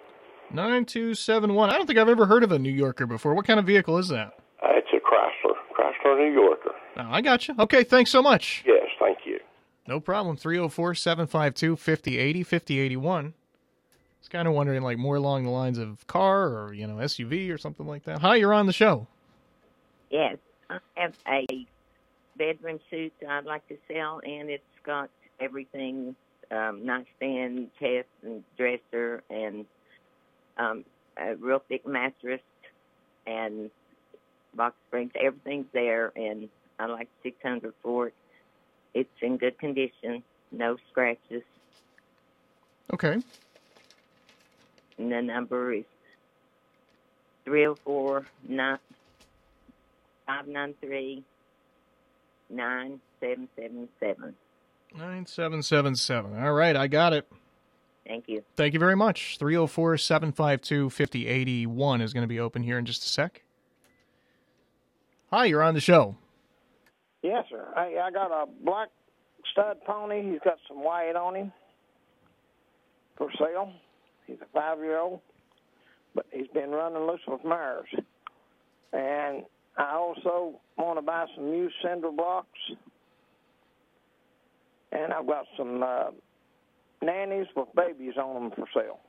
9271. 0.51 1.69
I 1.69 1.73
don't 1.77 1.85
think 1.87 1.99
I've 1.99 2.09
ever 2.09 2.25
heard 2.25 2.43
of 2.43 2.51
a 2.51 2.59
New 2.59 2.71
Yorker 2.71 3.05
before. 3.07 3.33
What 3.33 3.45
kind 3.45 3.59
of 3.59 3.65
vehicle 3.65 3.97
is 3.97 4.09
that? 4.09 4.33
Uh, 4.63 4.69
it's 4.73 4.87
a 4.93 4.97
Chrysler, 4.99 5.55
Chrysler 5.75 6.17
New 6.17 6.33
Yorker. 6.33 6.71
Oh, 6.97 7.07
I 7.09 7.21
got 7.21 7.47
you. 7.47 7.55
Okay, 7.59 7.83
thanks 7.83 8.11
so 8.11 8.21
much. 8.21 8.63
Yes, 8.65 8.87
thank 8.99 9.19
you. 9.25 9.39
No 9.87 9.99
problem. 9.99 10.37
304 10.37 10.95
752 10.95 11.75
5080 11.75 12.43
5081. 12.43 13.25
I 13.25 13.31
was 14.21 14.27
kind 14.27 14.47
of 14.47 14.53
wondering, 14.53 14.81
like, 14.83 14.97
more 14.97 15.15
along 15.15 15.45
the 15.45 15.49
lines 15.49 15.77
of 15.77 16.05
car 16.07 16.47
or, 16.49 16.73
you 16.73 16.85
know, 16.85 16.95
SUV 16.95 17.51
or 17.53 17.57
something 17.57 17.87
like 17.87 18.03
that. 18.03 18.19
Hi, 18.19 18.35
you're 18.35 18.53
on 18.53 18.65
the 18.65 18.73
show. 18.73 19.07
Yes, 20.09 20.37
I 20.69 20.79
have 20.95 21.13
a 21.27 21.45
bedroom 22.35 22.79
suit 22.89 23.13
that 23.21 23.29
I'd 23.29 23.45
like 23.45 23.67
to 23.67 23.77
sell, 23.91 24.21
and 24.25 24.49
it's 24.49 24.63
got 24.83 25.09
everything 25.39 26.15
um, 26.51 26.85
nightstand, 26.85 27.69
chest, 27.79 28.07
and 28.23 28.43
dresser, 28.57 29.23
and 29.29 29.65
um, 30.57 30.83
a 31.17 31.35
real 31.35 31.61
thick 31.67 31.85
mattress, 31.85 32.41
and 33.27 33.69
box 34.55 34.75
springs. 34.87 35.11
Everything's 35.19 35.67
there, 35.73 36.11
and 36.15 36.49
I 36.79 36.87
like 36.87 37.09
600 37.23 37.73
for 37.83 38.07
it. 38.07 38.13
It's 38.95 39.09
in 39.21 39.37
good 39.37 39.59
condition, 39.59 40.23
no 40.51 40.77
scratches, 40.89 41.43
Okay. 42.91 43.19
and 44.97 45.11
the 45.11 45.21
number 45.21 45.73
is 45.73 45.85
304 47.45 48.25
593 50.29 51.23
9777. 52.51 54.35
9777. 54.93 56.43
All 56.43 56.53
right, 56.53 56.75
I 56.75 56.87
got 56.87 57.13
it. 57.13 57.27
Thank 58.07 58.25
you. 58.27 58.43
Thank 58.55 58.75
you 58.75 58.79
very 58.79 58.95
much. 58.95 59.37
304 59.39 59.97
752 59.97 60.91
5081 60.91 62.01
is 62.01 62.13
going 62.13 62.21
to 62.23 62.27
be 62.27 62.39
open 62.39 62.61
here 62.61 62.77
in 62.77 62.85
just 62.85 63.03
a 63.03 63.07
sec. 63.07 63.43
Hi, 65.31 65.45
you're 65.45 65.63
on 65.63 65.73
the 65.73 65.81
show. 65.81 66.15
Yes, 67.23 67.45
sir. 67.49 67.67
I, 67.75 67.97
I 67.97 68.11
got 68.11 68.31
a 68.31 68.45
black 68.63 68.89
stud 69.51 69.77
pony. 69.85 70.31
He's 70.31 70.41
got 70.43 70.57
some 70.67 70.83
white 70.83 71.15
on 71.15 71.35
him 71.35 71.51
for 73.17 73.29
sale. 73.37 73.73
He's 74.27 74.37
a 74.41 74.47
five-year-old, 74.53 75.21
but 76.13 76.27
he's 76.31 76.47
been 76.53 76.69
running 76.69 77.07
loose 77.07 77.21
with 77.27 77.43
mares. 77.43 77.87
And 78.93 79.43
I 79.77 79.95
also 79.95 80.59
want 80.77 80.97
to 80.97 81.01
buy 81.01 81.25
some 81.35 81.47
used 81.53 81.75
cinder 81.83 82.11
blocks. 82.11 82.47
And 84.91 85.13
I've 85.13 85.27
got 85.27 85.45
some 85.57 85.83
uh, 85.83 86.11
nannies 87.01 87.47
with 87.55 87.67
babies 87.75 88.13
on 88.21 88.33
them 88.33 88.51
for 88.51 88.65
sale. 88.73 88.99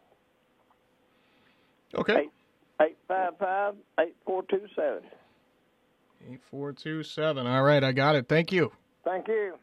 Okay. 1.95 2.29
Eight 2.83 2.97
five 3.09 3.33
five 3.39 3.75
eight 3.99 4.17
four 4.25 4.43
two 4.49 4.63
seven. 4.77 5.03
8427. 6.23 7.47
All 7.47 7.63
right, 7.63 7.83
I 7.83 7.93
got 7.93 8.15
it. 8.15 8.29
Thank 8.29 8.53
you. 8.53 8.73
Thank 9.05 9.27
you. 9.29 9.55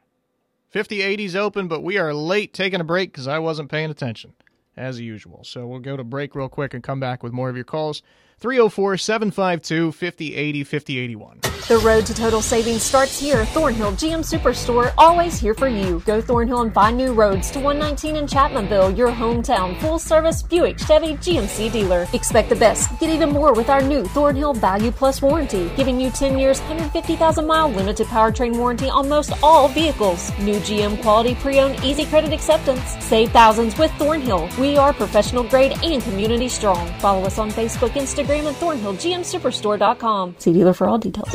5080's 0.73 1.35
open, 1.35 1.67
but 1.67 1.83
we 1.83 1.97
are 1.97 2.13
late 2.13 2.53
taking 2.53 2.81
a 2.81 2.83
break 2.83 3.11
because 3.11 3.27
I 3.27 3.39
wasn't 3.39 3.69
paying 3.69 3.89
attention, 3.89 4.33
as 4.75 4.99
usual. 4.99 5.43
So 5.43 5.65
we'll 5.65 5.79
go 5.79 5.95
to 5.95 6.03
break 6.03 6.35
real 6.35 6.49
quick 6.49 6.73
and 6.73 6.83
come 6.83 6.99
back 6.99 7.23
with 7.23 7.31
more 7.31 7.49
of 7.49 7.55
your 7.55 7.65
calls. 7.65 8.01
304 8.39 8.97
752 8.97 9.91
5080 9.91 10.63
5081. 10.63 11.39
The 11.67 11.79
road 11.79 12.05
to 12.05 12.13
total 12.13 12.41
savings 12.41 12.83
starts 12.83 13.19
here. 13.19 13.43
Thornhill 13.47 13.91
GM 13.93 14.23
Superstore, 14.23 14.93
always 14.97 15.37
here 15.39 15.55
for 15.55 15.67
you. 15.67 16.01
Go 16.05 16.21
Thornhill 16.21 16.61
and 16.61 16.73
find 16.73 16.95
new 16.95 17.13
roads 17.13 17.51
to 17.51 17.59
119 17.59 18.15
in 18.15 18.25
Chapmanville, 18.25 18.95
your 18.95 19.09
hometown 19.09 19.77
full 19.81 19.99
service 19.99 20.43
Buick 20.43 20.77
Chevy 20.77 21.15
GMC 21.15 21.71
dealer. 21.71 22.07
Expect 22.13 22.49
the 22.49 22.55
best. 22.55 22.97
Get 22.99 23.09
even 23.09 23.31
more 23.31 23.53
with 23.53 23.69
our 23.69 23.81
new 23.81 24.05
Thornhill 24.05 24.53
Value 24.53 24.91
Plus 24.91 25.21
warranty, 25.21 25.69
giving 25.75 25.99
you 25.99 26.09
10 26.11 26.37
years, 26.37 26.59
150,000 26.61 27.45
mile 27.45 27.69
limited 27.69 28.07
powertrain 28.07 28.55
warranty 28.55 28.87
on 28.87 29.09
most 29.09 29.33
all 29.43 29.67
vehicles. 29.67 30.31
New 30.39 30.59
GM 30.59 31.01
quality 31.01 31.35
pre-owned 31.35 31.83
easy 31.83 32.05
credit 32.05 32.31
acceptance. 32.31 32.95
Save 33.03 33.31
thousands 33.31 33.77
with 33.77 33.91
Thornhill. 33.93 34.47
We 34.57 34.77
are 34.77 34.93
professional 34.93 35.43
grade 35.43 35.73
and 35.83 36.01
community 36.03 36.47
strong. 36.47 36.87
Follow 36.99 37.25
us 37.25 37.39
on 37.39 37.51
Facebook, 37.51 37.89
Instagram, 37.89 38.26
and 38.29 38.55
ThornhillGMSuperstore.com. 38.57 40.35
See 40.39 40.53
dealer 40.53 40.73
for 40.73 40.87
all 40.87 40.97
details. 40.97 41.29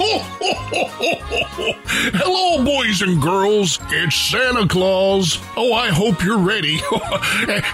Hello, 2.14 2.64
boys 2.64 3.02
and 3.02 3.20
girls. 3.20 3.78
It's 3.88 4.14
Santa 4.16 4.68
Claus. 4.68 5.38
Oh, 5.56 5.72
I 5.72 5.88
hope 5.88 6.22
you're 6.22 6.38
ready. 6.38 6.74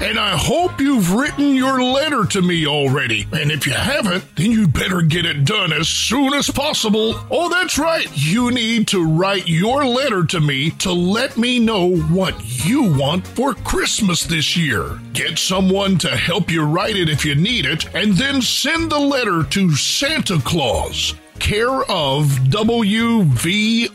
and 0.00 0.18
I 0.18 0.36
hope 0.36 0.80
you've 0.80 1.12
written 1.12 1.54
your 1.54 1.82
letter 1.82 2.24
to 2.26 2.42
me 2.42 2.66
already. 2.66 3.26
And 3.32 3.50
if 3.50 3.66
you 3.66 3.72
haven't, 3.72 4.24
then 4.36 4.52
you 4.52 4.68
better 4.68 5.02
get 5.02 5.26
it 5.26 5.44
done 5.44 5.72
as 5.72 5.88
soon 5.88 6.34
as 6.34 6.50
possible. 6.50 7.14
Oh, 7.30 7.48
that's 7.48 7.78
right. 7.78 8.08
You 8.14 8.50
need 8.50 8.88
to 8.88 9.04
write 9.04 9.48
your 9.48 9.84
letter 9.84 10.24
to 10.26 10.40
me 10.40 10.70
to 10.78 10.92
let 10.92 11.36
me 11.36 11.58
know 11.58 11.96
what 11.96 12.34
you 12.64 12.92
want 12.92 13.26
for 13.26 13.54
Christmas 13.54 14.22
this 14.22 14.56
year. 14.56 14.98
Get 15.12 15.38
someone 15.38 15.98
to 15.98 16.16
help 16.16 16.50
you 16.50 16.62
write 16.62 16.96
it 16.96 17.08
if 17.08 17.24
you 17.24 17.34
need 17.34 17.66
it, 17.66 17.92
and 17.94 18.12
then 18.14 18.40
send 18.42 18.90
the 18.90 18.98
letter 19.08 19.42
to 19.42 19.74
Santa 19.74 20.38
Claus 20.44 21.14
care 21.38 21.82
of 21.90 22.26
WVOW 22.50 23.94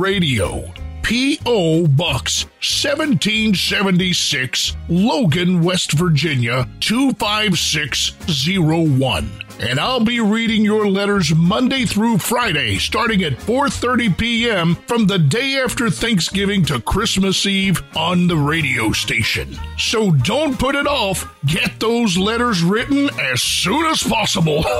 Radio, 0.00 0.72
P.O. 1.04 1.86
Box 1.86 2.46
1776, 2.64 4.74
Logan, 4.88 5.62
West 5.62 5.92
Virginia 5.92 6.66
25601. 6.80 9.30
And 9.60 9.78
I'll 9.78 10.00
be 10.00 10.18
reading 10.18 10.64
your 10.64 10.88
letters 10.88 11.32
Monday 11.34 11.84
through 11.84 12.18
Friday, 12.18 12.78
starting 12.78 13.22
at 13.22 13.34
4:30 13.34 14.18
p.m. 14.18 14.74
from 14.88 15.06
the 15.06 15.18
day 15.18 15.60
after 15.62 15.90
Thanksgiving 15.90 16.64
to 16.64 16.80
Christmas 16.80 17.46
Eve 17.46 17.80
on 17.94 18.26
the 18.26 18.36
radio 18.36 18.90
station. 18.90 19.56
So 19.78 20.10
don't 20.10 20.58
put 20.58 20.74
it 20.74 20.88
off. 20.88 21.32
Get 21.46 21.78
those 21.78 22.18
letters 22.18 22.64
written 22.64 23.08
as 23.20 23.42
soon 23.42 23.86
as 23.86 24.02
possible. 24.02 24.64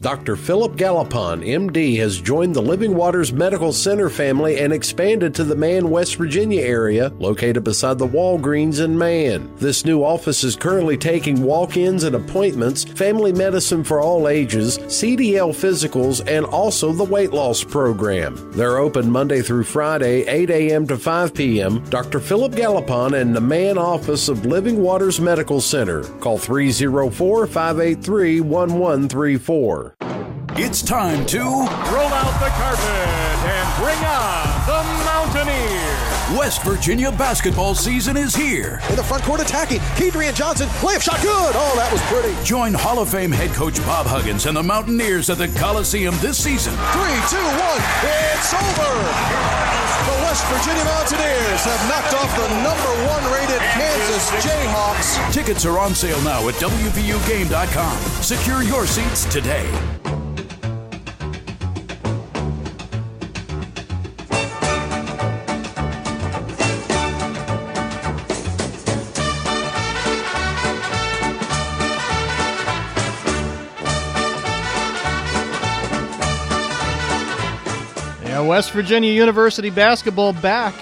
Dr. 0.00 0.36
Philip 0.36 0.76
Gallopon, 0.76 1.42
MD, 1.42 1.98
has 1.98 2.20
joined 2.20 2.54
the 2.54 2.62
Living 2.62 2.94
Waters 2.96 3.32
Medical 3.32 3.72
Center 3.72 4.08
family 4.12 4.58
and 4.60 4.72
expanded 4.72 5.34
to 5.34 5.44
the 5.44 5.56
Man, 5.56 5.90
West 5.90 6.16
Virginia 6.16 6.62
area, 6.62 7.08
located 7.18 7.64
beside 7.64 7.98
the 7.98 8.06
Walgreens 8.06 8.84
in 8.84 8.96
Man. 8.96 9.52
This 9.56 9.84
new 9.84 10.04
office 10.04 10.44
is 10.44 10.54
currently 10.54 10.96
taking 10.96 11.42
walk 11.42 11.76
ins 11.76 12.04
and 12.04 12.14
appointments, 12.14 12.84
family 12.84 13.32
medicine 13.32 13.82
for 13.82 14.00
all 14.00 14.28
ages, 14.28 14.78
CDL 14.78 15.50
physicals, 15.50 16.24
and 16.28 16.46
also 16.46 16.92
the 16.92 17.04
weight 17.04 17.32
loss 17.32 17.64
program. 17.64 18.52
They're 18.52 18.78
open 18.78 19.10
Monday 19.10 19.42
through 19.42 19.64
Friday, 19.64 20.22
8 20.28 20.50
a.m. 20.50 20.86
to 20.88 20.96
5 20.96 21.34
p.m. 21.34 21.82
Dr. 21.90 22.20
Philip 22.20 22.54
Gallopon 22.54 23.14
and 23.14 23.34
the 23.34 23.40
Man 23.40 23.78
office 23.78 24.28
of 24.28 24.46
Living 24.46 24.80
Waters 24.80 25.20
Medical 25.20 25.60
Center. 25.60 26.02
Call 26.20 26.38
304 26.38 27.46
583 27.46 28.40
1134. 28.40 30.21
It's 30.54 30.82
time 30.82 31.24
to 31.26 31.40
roll 31.40 32.12
out 32.12 32.36
the 32.36 32.52
carpet 32.60 33.38
and 33.48 33.66
bring 33.80 33.96
on 34.04 34.44
the 34.68 34.84
Mountaineers. 35.08 36.38
West 36.38 36.62
Virginia 36.62 37.10
basketball 37.10 37.74
season 37.74 38.18
is 38.18 38.36
here. 38.36 38.78
In 38.90 38.96
the 38.96 39.02
front 39.02 39.22
court 39.24 39.40
attacking, 39.40 39.78
Kedrian 39.96 40.34
Johnson, 40.34 40.68
layup 40.84 41.00
shot 41.00 41.22
good. 41.22 41.52
Oh, 41.56 41.72
that 41.76 41.90
was 41.90 42.02
pretty. 42.02 42.36
Join 42.44 42.74
Hall 42.74 42.98
of 42.98 43.08
Fame 43.08 43.32
head 43.32 43.50
coach 43.56 43.78
Bob 43.86 44.04
Huggins 44.06 44.44
and 44.44 44.54
the 44.54 44.62
Mountaineers 44.62 45.30
at 45.30 45.38
the 45.38 45.48
Coliseum 45.58 46.14
this 46.20 46.36
season. 46.36 46.74
Three, 46.92 47.16
two, 47.32 47.48
one, 47.56 47.80
it's 48.04 48.52
over. 48.52 48.92
The 50.04 50.16
West 50.28 50.44
Virginia 50.52 50.84
Mountaineers 50.84 51.64
have 51.64 51.80
knocked 51.88 52.12
off 52.12 52.28
the 52.36 52.48
number 52.60 52.92
one 53.08 53.24
rated 53.32 53.62
Kansas 53.72 54.30
Jayhawks. 54.44 55.32
Tickets 55.32 55.64
are 55.64 55.78
on 55.78 55.94
sale 55.94 56.20
now 56.20 56.46
at 56.46 56.54
WVUGame.com. 56.56 57.96
Secure 58.20 58.62
your 58.62 58.86
seats 58.86 59.24
today. 59.32 59.66
Yeah, 78.42 78.48
West 78.48 78.72
Virginia 78.72 79.12
University 79.12 79.70
basketball 79.70 80.32
back. 80.32 80.74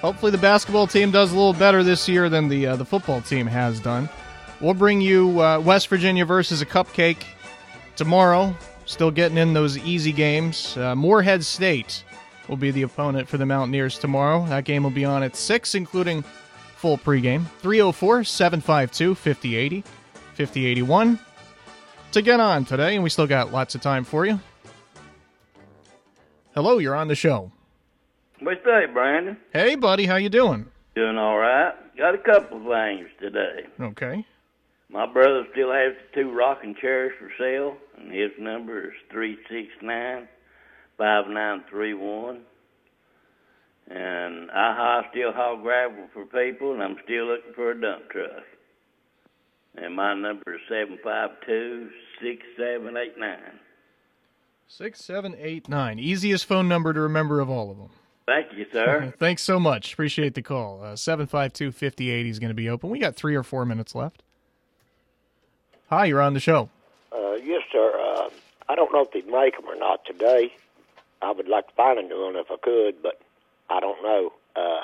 Hopefully, 0.00 0.32
the 0.32 0.38
basketball 0.38 0.88
team 0.88 1.12
does 1.12 1.30
a 1.30 1.34
little 1.36 1.52
better 1.52 1.84
this 1.84 2.08
year 2.08 2.28
than 2.28 2.48
the 2.48 2.66
uh, 2.66 2.76
the 2.76 2.84
football 2.84 3.20
team 3.20 3.46
has 3.46 3.78
done. 3.78 4.08
We'll 4.60 4.74
bring 4.74 5.00
you 5.00 5.40
uh, 5.40 5.60
West 5.60 5.86
Virginia 5.86 6.24
versus 6.24 6.60
a 6.60 6.66
cupcake 6.66 7.22
tomorrow. 7.94 8.52
Still 8.84 9.12
getting 9.12 9.38
in 9.38 9.52
those 9.52 9.78
easy 9.78 10.10
games. 10.10 10.76
Uh, 10.76 10.96
Morehead 10.96 11.44
State 11.44 12.02
will 12.48 12.56
be 12.56 12.72
the 12.72 12.82
opponent 12.82 13.28
for 13.28 13.38
the 13.38 13.46
Mountaineers 13.46 13.96
tomorrow. 13.96 14.44
That 14.46 14.64
game 14.64 14.82
will 14.82 14.90
be 14.90 15.04
on 15.04 15.22
at 15.22 15.36
6, 15.36 15.76
including 15.76 16.22
full 16.74 16.98
pregame. 16.98 17.46
304 17.60 18.24
752 18.24 19.14
5080 19.14 19.82
5081 20.34 21.18
to 22.10 22.22
get 22.22 22.40
on 22.40 22.64
today, 22.64 22.96
and 22.96 23.04
we 23.04 23.10
still 23.10 23.28
got 23.28 23.52
lots 23.52 23.76
of 23.76 23.82
time 23.82 24.02
for 24.02 24.26
you. 24.26 24.40
Hello, 26.54 26.78
you're 26.78 26.94
on 26.96 27.08
the 27.08 27.14
show. 27.14 27.52
What's 28.40 28.60
up, 28.66 28.92
Brandon? 28.92 29.36
Hey, 29.52 29.74
buddy, 29.74 30.06
how 30.06 30.16
you 30.16 30.28
doing? 30.28 30.66
Doing 30.94 31.16
all 31.18 31.38
right. 31.38 31.72
Got 31.96 32.14
a 32.14 32.18
couple 32.18 32.58
of 32.58 32.64
things 32.64 33.08
today. 33.20 33.66
Okay. 33.80 34.24
My 34.90 35.06
brother 35.06 35.44
still 35.52 35.72
has 35.72 35.92
the 35.94 36.22
two 36.22 36.32
rocking 36.32 36.74
chairs 36.80 37.12
for 37.18 37.30
sale, 37.38 37.76
and 37.98 38.12
his 38.12 38.30
number 38.38 38.86
is 38.86 38.94
three 39.10 39.36
six 39.50 39.68
nine 39.82 40.28
five 40.96 41.26
nine 41.28 41.64
three 41.68 41.94
one. 41.94 42.42
And 43.90 44.50
I 44.50 45.02
still 45.10 45.32
haul 45.32 45.58
gravel 45.62 46.08
for 46.12 46.24
people, 46.26 46.72
and 46.74 46.82
I'm 46.82 46.96
still 47.04 47.26
looking 47.26 47.52
for 47.54 47.70
a 47.72 47.80
dump 47.80 48.10
truck. 48.10 48.44
And 49.76 49.94
my 49.94 50.14
number 50.14 50.54
is 50.54 50.60
seven 50.68 50.98
five 51.02 51.30
two 51.46 51.88
six 52.22 52.42
seven 52.56 52.96
eight 52.96 53.18
nine. 53.18 53.58
6789. 54.68 55.98
Easiest 55.98 56.44
phone 56.44 56.68
number 56.68 56.92
to 56.92 57.00
remember 57.00 57.40
of 57.40 57.48
all 57.48 57.70
of 57.70 57.78
them. 57.78 57.88
Thank 58.26 58.52
you, 58.52 58.66
sir. 58.70 59.14
Thanks 59.18 59.42
so 59.42 59.58
much. 59.58 59.94
Appreciate 59.94 60.34
the 60.34 60.42
call. 60.42 60.84
Uh, 60.84 60.94
752 60.94 61.72
5080 61.72 62.28
is 62.28 62.38
going 62.38 62.50
to 62.50 62.54
be 62.54 62.68
open. 62.68 62.90
We 62.90 62.98
got 62.98 63.16
three 63.16 63.34
or 63.34 63.42
four 63.42 63.64
minutes 63.64 63.94
left. 63.94 64.22
Hi, 65.88 66.04
you're 66.04 66.20
on 66.20 66.34
the 66.34 66.40
show. 66.40 66.68
Uh, 67.10 67.36
yes, 67.42 67.62
sir. 67.72 67.92
Uh, 67.98 68.28
I 68.68 68.74
don't 68.74 68.92
know 68.92 69.02
if 69.02 69.12
they 69.12 69.22
make 69.22 69.56
them 69.56 69.66
or 69.66 69.76
not 69.76 70.04
today. 70.04 70.52
I 71.22 71.32
would 71.32 71.48
like 71.48 71.68
to 71.68 71.74
find 71.74 71.98
a 71.98 72.02
new 72.02 72.26
one 72.26 72.36
if 72.36 72.50
I 72.50 72.56
could, 72.62 73.02
but 73.02 73.22
I 73.70 73.80
don't 73.80 74.02
know. 74.02 74.32
Uh, 74.54 74.82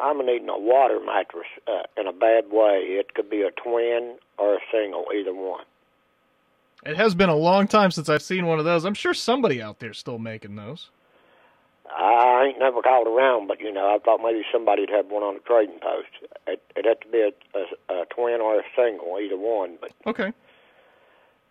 I'm 0.00 0.24
needing 0.24 0.48
a 0.48 0.58
water 0.58 0.98
mattress 1.04 1.46
uh, 1.68 1.82
in 1.98 2.06
a 2.06 2.12
bad 2.12 2.46
way. 2.50 2.78
It 2.98 3.12
could 3.12 3.28
be 3.28 3.42
a 3.42 3.50
twin 3.50 4.16
or 4.38 4.54
a 4.54 4.60
single, 4.72 5.04
either 5.14 5.34
one. 5.34 5.64
It 6.84 6.96
has 6.96 7.14
been 7.14 7.28
a 7.28 7.36
long 7.36 7.68
time 7.68 7.90
since 7.90 8.08
I've 8.08 8.22
seen 8.22 8.46
one 8.46 8.58
of 8.58 8.64
those. 8.64 8.84
I'm 8.84 8.94
sure 8.94 9.12
somebody 9.12 9.60
out 9.60 9.80
there's 9.80 9.98
still 9.98 10.18
making 10.18 10.56
those. 10.56 10.90
I 11.94 12.46
ain't 12.48 12.58
never 12.58 12.82
called 12.82 13.08
around, 13.08 13.48
but 13.48 13.60
you 13.60 13.72
know, 13.72 13.94
I 13.94 13.98
thought 13.98 14.20
maybe 14.22 14.42
somebody'd 14.52 14.90
have 14.90 15.06
one 15.06 15.22
on 15.22 15.34
the 15.34 15.40
trading 15.40 15.78
post. 15.80 16.08
It, 16.46 16.62
it'd 16.76 16.86
have 16.86 17.00
to 17.00 17.08
be 17.08 17.18
a, 17.20 17.58
a, 17.58 18.02
a 18.02 18.04
twin 18.06 18.40
or 18.40 18.60
a 18.60 18.62
single, 18.76 19.18
either 19.20 19.36
one. 19.36 19.76
But 19.80 19.92
okay. 20.06 20.32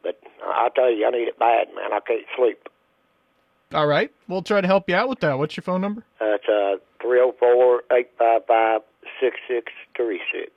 But 0.01 0.21
I 0.43 0.69
tell 0.75 0.91
you, 0.91 1.05
I 1.05 1.11
need 1.11 1.27
it 1.27 1.37
bad, 1.37 1.67
man. 1.75 1.91
I 1.91 1.99
can't 1.99 2.25
sleep. 2.37 2.69
All 3.73 3.85
right, 3.85 4.11
we'll 4.27 4.41
try 4.41 4.61
to 4.61 4.67
help 4.67 4.89
you 4.89 4.95
out 4.95 5.09
with 5.09 5.19
that. 5.19 5.37
What's 5.37 5.55
your 5.55 5.63
phone 5.63 5.81
number? 5.81 6.03
Uh, 6.19 6.35
it's 6.35 6.45
uh 6.47 6.77
three 7.01 7.17
zero 7.17 7.33
four 7.37 7.83
eight 7.91 8.09
five 8.17 8.45
five 8.47 8.81
six 9.19 9.37
six 9.47 9.71
three 9.95 10.21
six. 10.33 10.53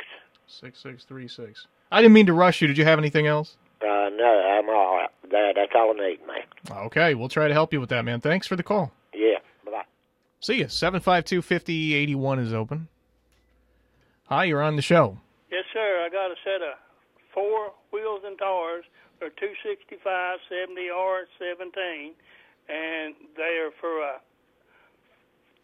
Six 0.46 0.78
six 0.78 1.04
three 1.04 1.28
six. 1.28 1.66
I 1.90 2.00
didn't 2.00 2.14
mean 2.14 2.26
to 2.26 2.32
rush 2.32 2.62
you. 2.62 2.68
Did 2.68 2.78
you 2.78 2.84
have 2.84 2.98
anything 2.98 3.26
else? 3.26 3.56
Uh, 3.82 4.08
no, 4.14 4.24
I'm 4.24 4.68
all 4.68 4.96
right. 4.96 5.10
That, 5.30 5.52
that's 5.56 5.72
all 5.74 5.92
I 5.98 6.08
need, 6.08 6.20
man. 6.26 6.86
Okay, 6.86 7.14
we'll 7.14 7.28
try 7.28 7.48
to 7.48 7.54
help 7.54 7.72
you 7.72 7.80
with 7.80 7.88
that, 7.90 8.04
man. 8.04 8.20
Thanks 8.20 8.46
for 8.46 8.54
the 8.56 8.62
call. 8.62 8.92
Yeah, 9.12 9.38
bye. 9.64 9.82
See 10.40 10.58
you. 10.58 10.68
752 10.68 11.42
5081 11.42 12.38
is 12.38 12.52
open. 12.52 12.88
Hi, 14.26 14.44
you're 14.44 14.62
on 14.62 14.76
the 14.76 14.82
show. 14.82 15.18
Yes, 15.50 15.64
sir. 15.72 16.04
I 16.06 16.08
got 16.08 16.30
a 16.30 16.36
set 16.44 16.62
of 16.62 16.78
four 17.34 17.72
wheels 17.92 18.22
and 18.24 18.38
tires. 18.38 18.84
They're 19.20 19.30
265 19.30 20.38
70R 20.50 21.22
17, 21.38 22.14
and 22.68 23.14
they 23.36 23.58
are 23.62 23.70
for 23.80 24.00
a 24.00 24.20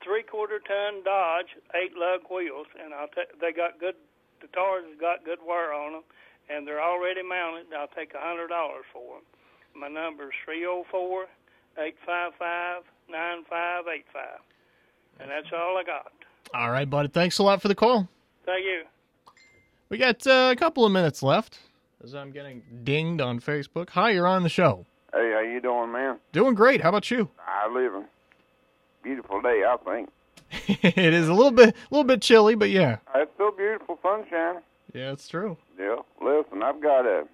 three 0.04 0.22
quarter 0.22 0.60
ton 0.60 1.02
Dodge, 1.04 1.56
eight 1.74 1.96
lug 1.96 2.20
wheels, 2.30 2.66
and 2.82 2.94
I'll 2.94 3.08
t- 3.08 3.30
they 3.40 3.52
got 3.52 3.80
good. 3.80 3.94
The 4.40 4.46
tires 4.48 4.84
has 4.88 5.00
got 5.00 5.24
good 5.24 5.38
wear 5.46 5.72
on 5.72 5.92
them, 5.92 6.02
and 6.50 6.66
they're 6.66 6.82
already 6.82 7.22
mounted. 7.22 7.66
I'll 7.76 7.88
take 7.88 8.14
a 8.14 8.20
hundred 8.20 8.48
dollars 8.48 8.84
for 8.92 9.16
them. 9.16 9.24
My 9.80 9.88
number 9.88 10.24
is 10.24 10.30
three 10.44 10.60
zero 10.60 10.84
four 10.90 11.26
eight 11.78 11.96
five 12.04 12.32
five 12.38 12.82
nine 13.10 13.44
five 13.48 13.84
eight 13.94 14.06
five, 14.12 14.40
and 15.20 15.30
that's 15.30 15.52
all 15.52 15.76
I 15.76 15.84
got. 15.84 16.12
All 16.54 16.70
right, 16.70 16.88
buddy. 16.88 17.08
Thanks 17.08 17.38
a 17.38 17.42
lot 17.42 17.60
for 17.60 17.68
the 17.68 17.74
call. 17.74 18.08
Thank 18.46 18.64
you. 18.64 18.82
We 19.88 19.98
got 19.98 20.26
uh, 20.26 20.50
a 20.52 20.56
couple 20.56 20.84
of 20.84 20.92
minutes 20.92 21.22
left 21.22 21.58
as 22.02 22.14
I'm 22.14 22.30
getting 22.30 22.62
dinged 22.84 23.20
on 23.20 23.40
Facebook. 23.40 23.90
Hi, 23.90 24.10
you're 24.10 24.26
on 24.26 24.42
the 24.42 24.48
show. 24.48 24.86
Hey, 25.12 25.32
how 25.34 25.40
you 25.40 25.60
doing, 25.60 25.90
man? 25.92 26.18
Doing 26.32 26.54
great. 26.54 26.82
How 26.82 26.90
about 26.90 27.10
you? 27.10 27.28
I 27.38 27.72
live 27.72 27.94
in 27.94 28.04
beautiful 29.02 29.40
day, 29.40 29.62
I 29.66 29.76
think. 29.84 30.10
it 30.82 31.14
is 31.14 31.28
a 31.28 31.34
little 31.34 31.50
bit, 31.50 31.70
a 31.70 31.94
little 31.94 32.04
bit 32.04 32.22
chilly, 32.22 32.54
but 32.54 32.70
yeah. 32.70 32.98
It's 33.14 33.30
still 33.34 33.52
beautiful 33.52 33.98
sunshine. 34.02 34.60
Yeah, 34.92 35.12
it's 35.12 35.28
true. 35.28 35.56
Yeah. 35.78 35.96
Listen, 36.20 36.62
I've 36.62 36.82
got 36.82 37.06
a, 37.06 37.24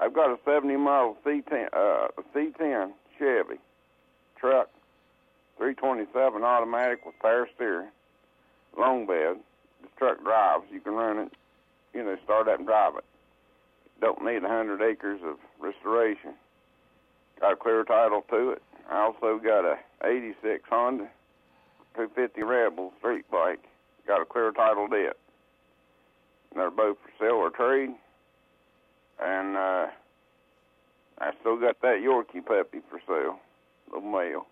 I've 0.00 0.14
got 0.14 0.30
a 0.30 0.38
'70 0.44 0.76
model 0.76 1.16
C10, 1.24 1.68
uh, 1.72 2.08
C10 2.34 2.92
Chevy 3.18 3.60
truck, 4.38 4.68
327 5.58 6.42
automatic 6.42 7.04
with 7.04 7.18
power 7.20 7.48
steering, 7.54 7.88
long 8.78 9.06
bed. 9.06 9.36
This 9.82 9.90
truck 9.98 10.22
drives. 10.22 10.64
You 10.72 10.80
can 10.80 10.94
run 10.94 11.18
it, 11.18 11.32
you 11.92 12.04
know, 12.04 12.16
start 12.24 12.48
up 12.48 12.58
and 12.58 12.66
drive 12.66 12.94
it. 12.96 13.04
Don't 14.00 14.24
need 14.24 14.44
a 14.44 14.48
hundred 14.48 14.82
acres 14.82 15.20
of 15.24 15.36
restoration. 15.60 16.34
Got 17.40 17.52
a 17.52 17.56
clear 17.56 17.84
title 17.84 18.24
to 18.30 18.50
it. 18.50 18.62
I 18.90 19.00
also 19.00 19.38
got 19.42 19.64
a 19.64 19.76
'86 20.04 20.62
Honda 20.68 21.08
250 21.94 22.42
Rebel 22.42 22.92
street 22.98 23.28
bike. 23.30 23.60
Got 24.06 24.22
a 24.22 24.24
clear 24.24 24.52
title 24.52 24.86
deed. 24.86 25.06
And 25.06 25.14
they're 26.58 26.70
both 26.70 26.96
for 27.02 27.10
sale 27.18 27.36
or 27.36 27.50
trade. 27.50 27.90
And 29.20 29.56
uh, 29.56 29.86
I 31.18 31.30
still 31.40 31.58
got 31.58 31.80
that 31.82 31.98
Yorkie 32.02 32.44
puppy 32.44 32.80
for 32.88 33.00
sale, 33.06 33.38
little 33.92 34.08
male. 34.08 34.46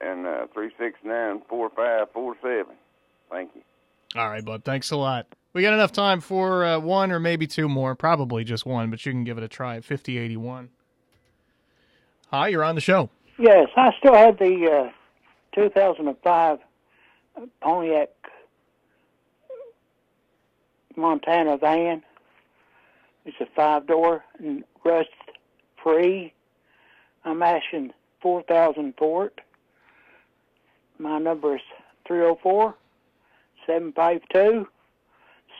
And 0.00 0.26
uh, 0.26 0.46
three 0.52 0.70
six 0.78 0.98
nine 1.04 1.42
four 1.48 1.70
five 1.70 2.10
four 2.12 2.36
seven. 2.42 2.76
Thank 3.30 3.50
you. 3.54 3.62
All 4.16 4.28
right, 4.28 4.44
bud. 4.44 4.64
Thanks 4.64 4.90
a 4.90 4.96
lot. 4.96 5.26
We 5.52 5.62
got 5.62 5.74
enough 5.74 5.92
time 5.92 6.20
for 6.20 6.64
uh, 6.64 6.78
one 6.78 7.10
or 7.10 7.18
maybe 7.18 7.46
two 7.46 7.68
more. 7.68 7.94
Probably 7.94 8.44
just 8.44 8.64
one, 8.64 8.90
but 8.90 9.04
you 9.04 9.12
can 9.12 9.24
give 9.24 9.38
it 9.38 9.44
a 9.44 9.48
try 9.48 9.76
at 9.76 9.84
5081. 9.84 10.68
Hi, 12.30 12.48
you're 12.48 12.64
on 12.64 12.74
the 12.74 12.80
show. 12.80 13.10
Yes, 13.38 13.68
I 13.76 13.90
still 13.98 14.14
have 14.14 14.38
the 14.38 14.88
uh, 14.88 14.92
2005 15.54 16.58
Pontiac 17.60 18.10
Montana 20.98 21.56
van. 21.56 22.02
It's 23.24 23.36
a 23.40 23.46
five 23.54 23.86
door 23.86 24.24
and 24.38 24.64
rust 24.84 25.08
free. 25.82 26.34
I'm 27.24 27.42
asking 27.42 27.92
4000 28.20 28.94
for 28.98 29.26
it. 29.26 29.40
My 30.98 31.18
number 31.18 31.56
is 31.56 31.62
304 32.06 32.74
752 33.66 34.66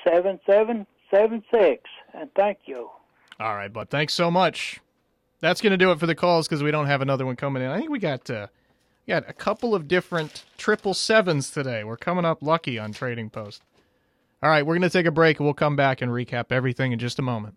7776. 0.05 1.83
And 2.15 2.31
thank 2.35 2.59
you. 2.67 2.91
All 3.39 3.55
right, 3.55 3.73
bud. 3.73 3.91
Thanks 3.91 4.15
so 4.15 4.31
much. 4.31 4.81
That's 5.41 5.61
going 5.61 5.71
to 5.71 5.77
do 5.77 5.93
it 5.93 6.01
for 6.01 6.07
the 6.07 6.17
calls 6.17 6.49
because 6.49 6.63
we 6.63 6.73
don't 6.73 6.87
have 6.87 7.01
another 7.01 7.25
one 7.25 7.37
coming 7.37 7.63
in. 7.63 7.71
I 7.71 7.79
think 7.79 7.91
we 7.91 8.01
got 8.01 8.29
uh, 8.29 8.49
got 9.07 9.29
a 9.29 9.33
couple 9.33 9.75
of 9.75 9.87
different 9.87 10.45
triple 10.57 10.95
sevens 10.95 11.51
today. 11.51 11.85
We're 11.85 11.97
coming 11.97 12.25
up 12.25 12.43
lucky 12.43 12.79
on 12.79 12.93
Trading 12.93 13.31
Post. 13.31 13.63
All 14.41 14.49
right, 14.49 14.65
we're 14.65 14.75
going 14.75 14.83
to 14.83 14.91
take 14.91 15.07
a 15.07 15.11
break 15.11 15.41
and 15.41 15.47
we'll 15.47 15.55
come 15.55 15.75
back 15.75 16.01
and 16.01 16.13
recap 16.13 16.53
everything 16.53 16.93
in 16.93 17.01
just 17.01 17.19
a 17.19 17.23
moment. 17.23 17.57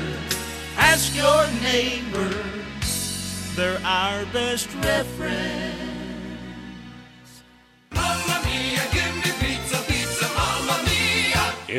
Ask 0.93 1.15
your 1.15 1.47
neighbor. 1.61 2.29
They're 3.55 3.79
our 3.85 4.25
best 4.33 4.67
reference. 4.83 5.71
Mamma 7.93 8.41
mia, 8.43 8.83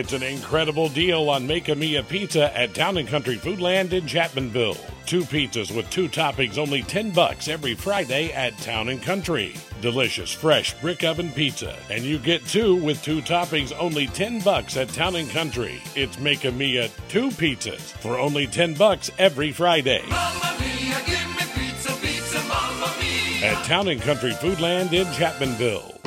It's 0.02 0.12
an 0.12 0.24
incredible 0.24 0.88
deal 0.88 1.30
on 1.30 1.46
Make 1.46 1.68
a 1.68 1.76
Mia 1.76 2.02
Pizza 2.02 2.52
at 2.58 2.74
Town 2.74 2.96
and 2.96 3.08
Country 3.08 3.36
Foodland 3.36 3.92
in 3.92 4.02
Chapmanville. 4.02 4.76
Two 5.06 5.22
pizzas 5.22 5.72
with 5.72 5.88
two 5.90 6.08
toppings, 6.08 6.58
only 6.58 6.82
10 6.82 7.12
bucks 7.12 7.46
every 7.46 7.76
Friday 7.76 8.32
at 8.32 8.58
Town 8.58 8.88
and 8.88 9.00
Country. 9.00 9.54
Delicious, 9.80 10.32
fresh 10.32 10.74
brick 10.80 11.04
oven 11.04 11.30
pizza. 11.30 11.76
And 11.88 12.02
you 12.02 12.18
get 12.18 12.44
two 12.46 12.74
with 12.74 13.00
two 13.04 13.22
toppings, 13.22 13.72
only 13.78 14.08
10 14.08 14.40
bucks 14.40 14.76
at 14.76 14.88
Town 14.88 15.14
and 15.14 15.30
Country. 15.30 15.80
It's 15.94 16.18
Make 16.18 16.46
a 16.46 16.50
Mia 16.50 16.88
two 17.08 17.28
pizzas 17.28 17.78
for 17.78 18.18
only 18.18 18.48
10 18.48 18.74
bucks 18.74 19.08
every 19.18 19.52
Friday. 19.52 20.02
Mia, 20.02 21.00
give 21.06 21.28
me 21.36 21.44
pizza, 21.54 21.92
pizza. 22.00 22.38
At 23.46 23.64
Town 23.66 23.86
and 23.86 24.02
Country 24.02 24.32
Foodland 24.32 24.92
in 24.94 25.06
Chapmanville. 25.12 26.01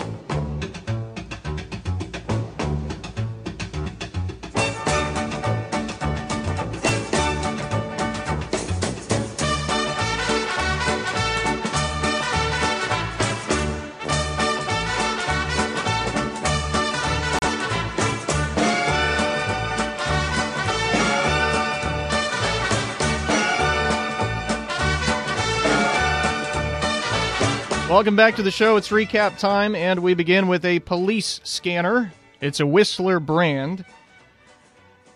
Welcome 28.05 28.17
back 28.17 28.35
to 28.35 28.43
the 28.43 28.51
show. 28.51 28.77
It's 28.77 28.89
recap 28.89 29.39
time, 29.39 29.73
and 29.73 30.03
we 30.03 30.13
begin 30.13 30.47
with 30.47 30.63
a 30.63 30.77
police 30.81 31.41
scanner. 31.43 32.13
It's 32.39 32.59
a 32.59 32.67
Whistler 32.67 33.19
brand, 33.19 33.83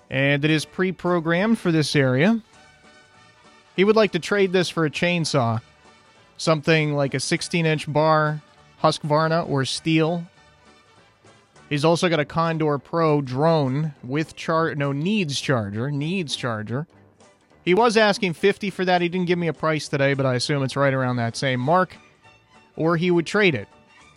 and 0.09 0.43
it 0.43 0.49
is 0.49 0.65
pre 0.65 0.91
programmed 0.91 1.59
for 1.59 1.71
this 1.71 1.95
area. 1.95 2.41
He 3.75 3.83
would 3.83 3.95
like 3.95 4.13
to 4.13 4.19
trade 4.19 4.53
this 4.53 4.69
for 4.69 4.85
a 4.85 4.89
chainsaw, 4.89 5.61
something 6.37 6.95
like 6.95 7.13
a 7.13 7.19
16 7.19 7.63
inch 7.63 7.93
bar, 7.93 8.41
Husqvarna, 8.81 9.47
or 9.47 9.61
Stihl. 9.61 10.25
He's 11.69 11.85
also 11.85 12.09
got 12.09 12.19
a 12.19 12.25
Condor 12.25 12.79
Pro 12.79 13.21
drone 13.21 13.93
with 14.03 14.35
char 14.35 14.73
no 14.73 14.93
needs 14.93 15.39
charger, 15.39 15.91
needs 15.91 16.35
charger. 16.35 16.87
He 17.63 17.75
was 17.75 17.97
asking 17.97 18.33
50 18.33 18.71
for 18.71 18.83
that. 18.83 19.03
He 19.03 19.09
didn't 19.09 19.27
give 19.27 19.37
me 19.37 19.47
a 19.47 19.53
price 19.53 19.87
today, 19.87 20.15
but 20.15 20.25
I 20.25 20.33
assume 20.33 20.63
it's 20.63 20.75
right 20.75 20.91
around 20.91 21.17
that 21.17 21.37
same 21.37 21.59
mark 21.59 21.95
or 22.79 22.97
he 22.97 23.11
would 23.11 23.27
trade 23.27 23.53
it 23.53 23.67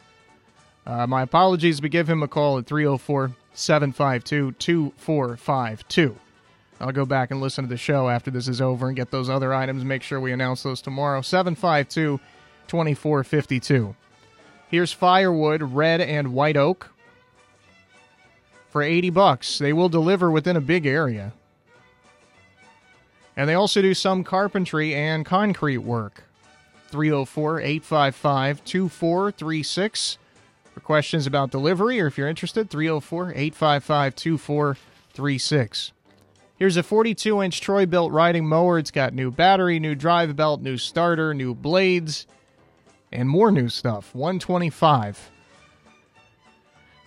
Uh, 0.85 1.07
my 1.07 1.21
apologies, 1.21 1.79
but 1.79 1.91
give 1.91 2.09
him 2.09 2.21
a 2.23 2.27
call 2.27 2.57
at 2.57 2.65
304 2.65 3.31
752 3.53 4.53
2452. 4.53 6.15
I'll 6.79 6.91
go 6.91 7.05
back 7.05 7.29
and 7.29 7.39
listen 7.39 7.63
to 7.63 7.69
the 7.69 7.77
show 7.77 8.09
after 8.09 8.31
this 8.31 8.47
is 8.47 8.59
over 8.59 8.87
and 8.87 8.95
get 8.95 9.11
those 9.11 9.29
other 9.29 9.53
items. 9.53 9.85
Make 9.85 10.01
sure 10.01 10.19
we 10.19 10.31
announce 10.31 10.63
those 10.63 10.81
tomorrow. 10.81 11.21
752 11.21 12.19
2452. 12.67 13.95
Here's 14.67 14.91
firewood, 14.91 15.61
red 15.61 16.01
and 16.01 16.33
white 16.33 16.57
oak 16.57 16.89
for 18.69 18.81
80 18.81 19.09
bucks. 19.11 19.59
They 19.59 19.73
will 19.73 19.89
deliver 19.89 20.31
within 20.31 20.55
a 20.55 20.61
big 20.61 20.85
area. 20.85 21.33
And 23.35 23.47
they 23.47 23.53
also 23.53 23.81
do 23.81 23.93
some 23.93 24.23
carpentry 24.23 24.95
and 24.95 25.25
concrete 25.25 25.79
work. 25.79 26.23
304 26.89 27.59
855 27.61 28.63
2436. 28.65 30.17
For 30.73 30.79
questions 30.79 31.27
about 31.27 31.51
delivery 31.51 31.99
or 31.99 32.07
if 32.07 32.17
you're 32.17 32.27
interested, 32.27 32.69
304 32.69 33.31
855 33.31 34.15
2436. 34.15 35.91
Here's 36.57 36.77
a 36.77 36.83
42 36.83 37.41
inch 37.41 37.59
Troy-Bilt 37.59 38.11
riding 38.11 38.47
mower. 38.47 38.77
It's 38.77 38.91
got 38.91 39.13
new 39.13 39.31
battery, 39.31 39.79
new 39.79 39.95
drive 39.95 40.35
belt, 40.35 40.61
new 40.61 40.77
starter, 40.77 41.33
new 41.33 41.55
blades, 41.55 42.27
and 43.11 43.27
more 43.27 43.51
new 43.51 43.67
stuff. 43.67 44.13
125 44.13 45.31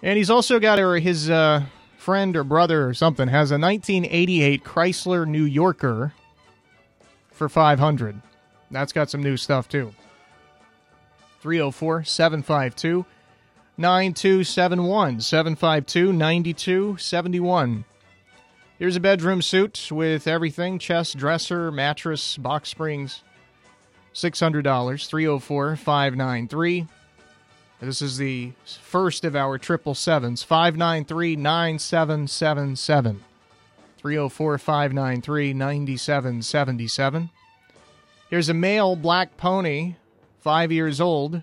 And 0.03 0.19
he's 0.19 0.29
also 0.29 0.59
got 0.59 0.79
or 0.79 0.99
his 0.99 1.31
uh, 1.31 1.65
friend 1.97 2.37
or 2.37 2.45
brother 2.45 2.87
or 2.87 2.95
something 2.95 3.29
has 3.29 3.51
a 3.51 3.59
1988 3.59 4.65
Chrysler 4.65 5.27
New 5.27 5.45
Yorker 5.45 6.13
for 7.31 7.49
500 7.49 8.21
That's 8.71 8.93
got 8.93 9.09
some 9.09 9.23
new 9.23 9.37
stuff 9.37 9.69
too. 9.69 9.95
304 11.41 12.05
752 12.05 13.07
9271 13.77 15.21
752 15.21 16.13
9271. 16.13 17.85
Here's 18.79 18.97
a 18.97 19.01
bedroom 19.01 19.43
suit 19.43 19.89
with 19.91 20.29
everything 20.29 20.79
chest, 20.79 21.17
dresser, 21.17 21.73
mattress, 21.73 22.37
box 22.37 22.69
springs. 22.69 23.23
$600, 24.15 25.09
304 25.09 25.77
593. 25.77 26.87
This 27.81 28.01
is 28.01 28.17
the 28.17 28.53
first 28.65 29.25
of 29.25 29.35
our 29.35 29.59
triple 29.59 29.95
sevens, 29.95 30.43
593 30.45 31.35
9777. 31.37 33.25
304 33.99 34.59
593 34.59 35.53
9777. 35.53 37.31
Here's 38.31 38.49
a 38.49 38.55
male 38.55 38.95
black 38.97 39.37
pony, 39.37 39.97
five 40.41 40.71
years 40.71 41.01
old, 41.01 41.43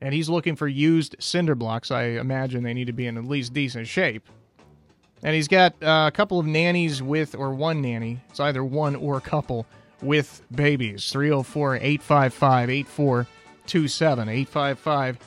and 0.00 0.12
he's 0.14 0.28
looking 0.28 0.56
for 0.56 0.68
used 0.68 1.16
cinder 1.18 1.54
blocks. 1.54 1.90
I 1.90 2.04
imagine 2.04 2.62
they 2.62 2.74
need 2.74 2.86
to 2.86 2.92
be 2.92 3.06
in 3.06 3.16
at 3.16 3.24
least 3.24 3.52
decent 3.52 3.86
shape. 3.86 4.28
And 5.22 5.34
he's 5.34 5.48
got 5.48 5.82
uh, 5.82 6.04
a 6.08 6.12
couple 6.12 6.38
of 6.38 6.46
nannies 6.46 7.02
with, 7.02 7.34
or 7.34 7.54
one 7.54 7.80
nanny, 7.80 8.20
it's 8.28 8.40
either 8.40 8.62
one 8.62 8.94
or 8.94 9.16
a 9.16 9.22
couple, 9.22 9.66
with 10.02 10.42
babies. 10.54 11.10
304 11.10 11.76
855 11.76 12.70
8427. 12.70 14.28
855 14.28 15.18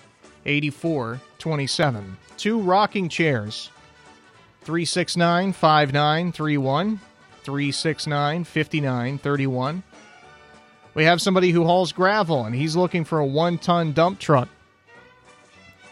8427. 0.45 2.17
Two 2.37 2.59
rocking 2.61 3.09
chairs. 3.09 3.71
369 4.61 5.53
5931. 5.53 6.99
369 7.43 8.43
5931. 8.43 9.83
We 10.93 11.03
have 11.05 11.21
somebody 11.21 11.51
who 11.51 11.63
hauls 11.63 11.91
gravel 11.91 12.45
and 12.45 12.53
he's 12.53 12.75
looking 12.75 13.03
for 13.03 13.19
a 13.19 13.25
one 13.25 13.57
ton 13.57 13.93
dump 13.93 14.19
truck. 14.19 14.49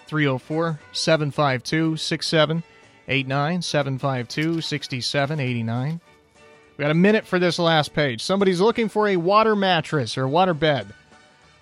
304 0.07 0.79
752 0.91 1.97
6789 1.97 3.61
752 3.61 4.61
6789. 4.61 6.01
We 6.77 6.81
got 6.81 6.91
a 6.91 6.93
minute 6.93 7.25
for 7.25 7.39
this 7.39 7.57
last 7.57 7.93
page. 7.93 8.21
Somebody's 8.21 8.59
looking 8.59 8.89
for 8.89 9.07
a 9.07 9.17
water 9.17 9.55
mattress 9.55 10.17
or 10.17 10.27
water 10.27 10.53
bed, 10.53 10.87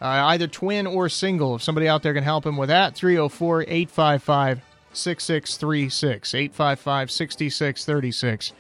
uh, 0.02 0.06
either 0.06 0.48
twin 0.48 0.88
or 0.88 1.08
single. 1.10 1.56
If 1.56 1.64
somebody 1.64 1.88
out 1.88 2.02
there 2.02 2.14
can 2.14 2.24
help 2.24 2.46
him 2.46 2.58
with 2.58 2.70
that, 2.70 2.96
304 2.96 3.64
855 3.64 4.62
6636. 4.94 6.34
855 6.34 7.12
6636. 7.12 8.54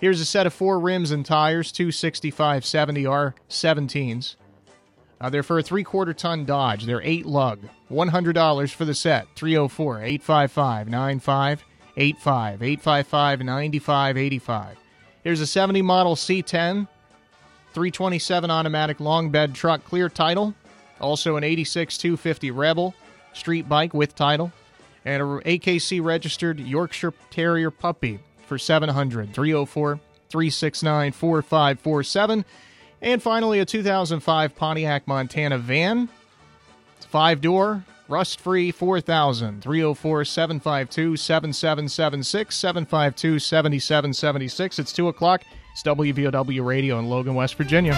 Here's 0.00 0.20
a 0.20 0.24
set 0.24 0.46
of 0.46 0.54
four 0.54 0.80
rims 0.80 1.10
and 1.10 1.26
tires, 1.26 1.70
two 1.70 1.92
6570 1.92 3.04
R17s. 3.04 4.36
Uh, 5.20 5.28
they're 5.28 5.42
for 5.42 5.58
a 5.58 5.62
three 5.62 5.84
quarter 5.84 6.14
ton 6.14 6.44
Dodge. 6.44 6.84
They're 6.84 7.02
eight 7.02 7.26
lug. 7.26 7.60
$100 7.90 8.72
for 8.72 8.84
the 8.84 8.94
set. 8.94 9.26
304 9.36 10.02
855 10.02 10.88
9585. 10.88 12.62
855 12.62 13.40
9585. 13.40 14.76
Here's 15.22 15.40
a 15.40 15.46
70 15.46 15.82
model 15.82 16.16
C10, 16.16 16.88
327 17.74 18.50
automatic 18.50 19.00
long 19.00 19.30
bed 19.30 19.54
truck, 19.54 19.84
clear 19.84 20.08
title. 20.08 20.54
Also 21.00 21.36
an 21.36 21.44
86 21.44 21.98
250 21.98 22.50
Rebel 22.50 22.94
street 23.32 23.68
bike 23.68 23.92
with 23.92 24.14
title. 24.14 24.52
And 25.04 25.22
a 25.22 25.24
AKC 25.24 26.02
registered 26.02 26.60
Yorkshire 26.60 27.14
Terrier 27.30 27.70
puppy 27.70 28.20
for 28.46 28.58
700 28.58 29.34
304 29.34 30.00
369 30.30 31.12
4547. 31.12 32.44
And 33.02 33.22
finally, 33.22 33.60
a 33.60 33.64
2005 33.64 34.54
Pontiac 34.54 35.06
Montana 35.06 35.58
van. 35.58 36.08
It's 36.96 37.06
oh 37.06 37.08
five 37.08 37.40
door, 37.40 37.84
rust 38.08 38.40
free, 38.40 38.70
4000 38.70 39.62
304 39.62 40.24
752 40.24 41.16
7776 41.16 42.54
752 42.54 43.38
7776. 43.38 44.78
It's 44.78 44.92
2 44.92 45.08
o'clock. 45.08 45.42
It's 45.72 45.82
WVOW 45.82 46.64
Radio 46.64 46.98
in 46.98 47.08
Logan, 47.08 47.34
West 47.34 47.54
Virginia. 47.54 47.94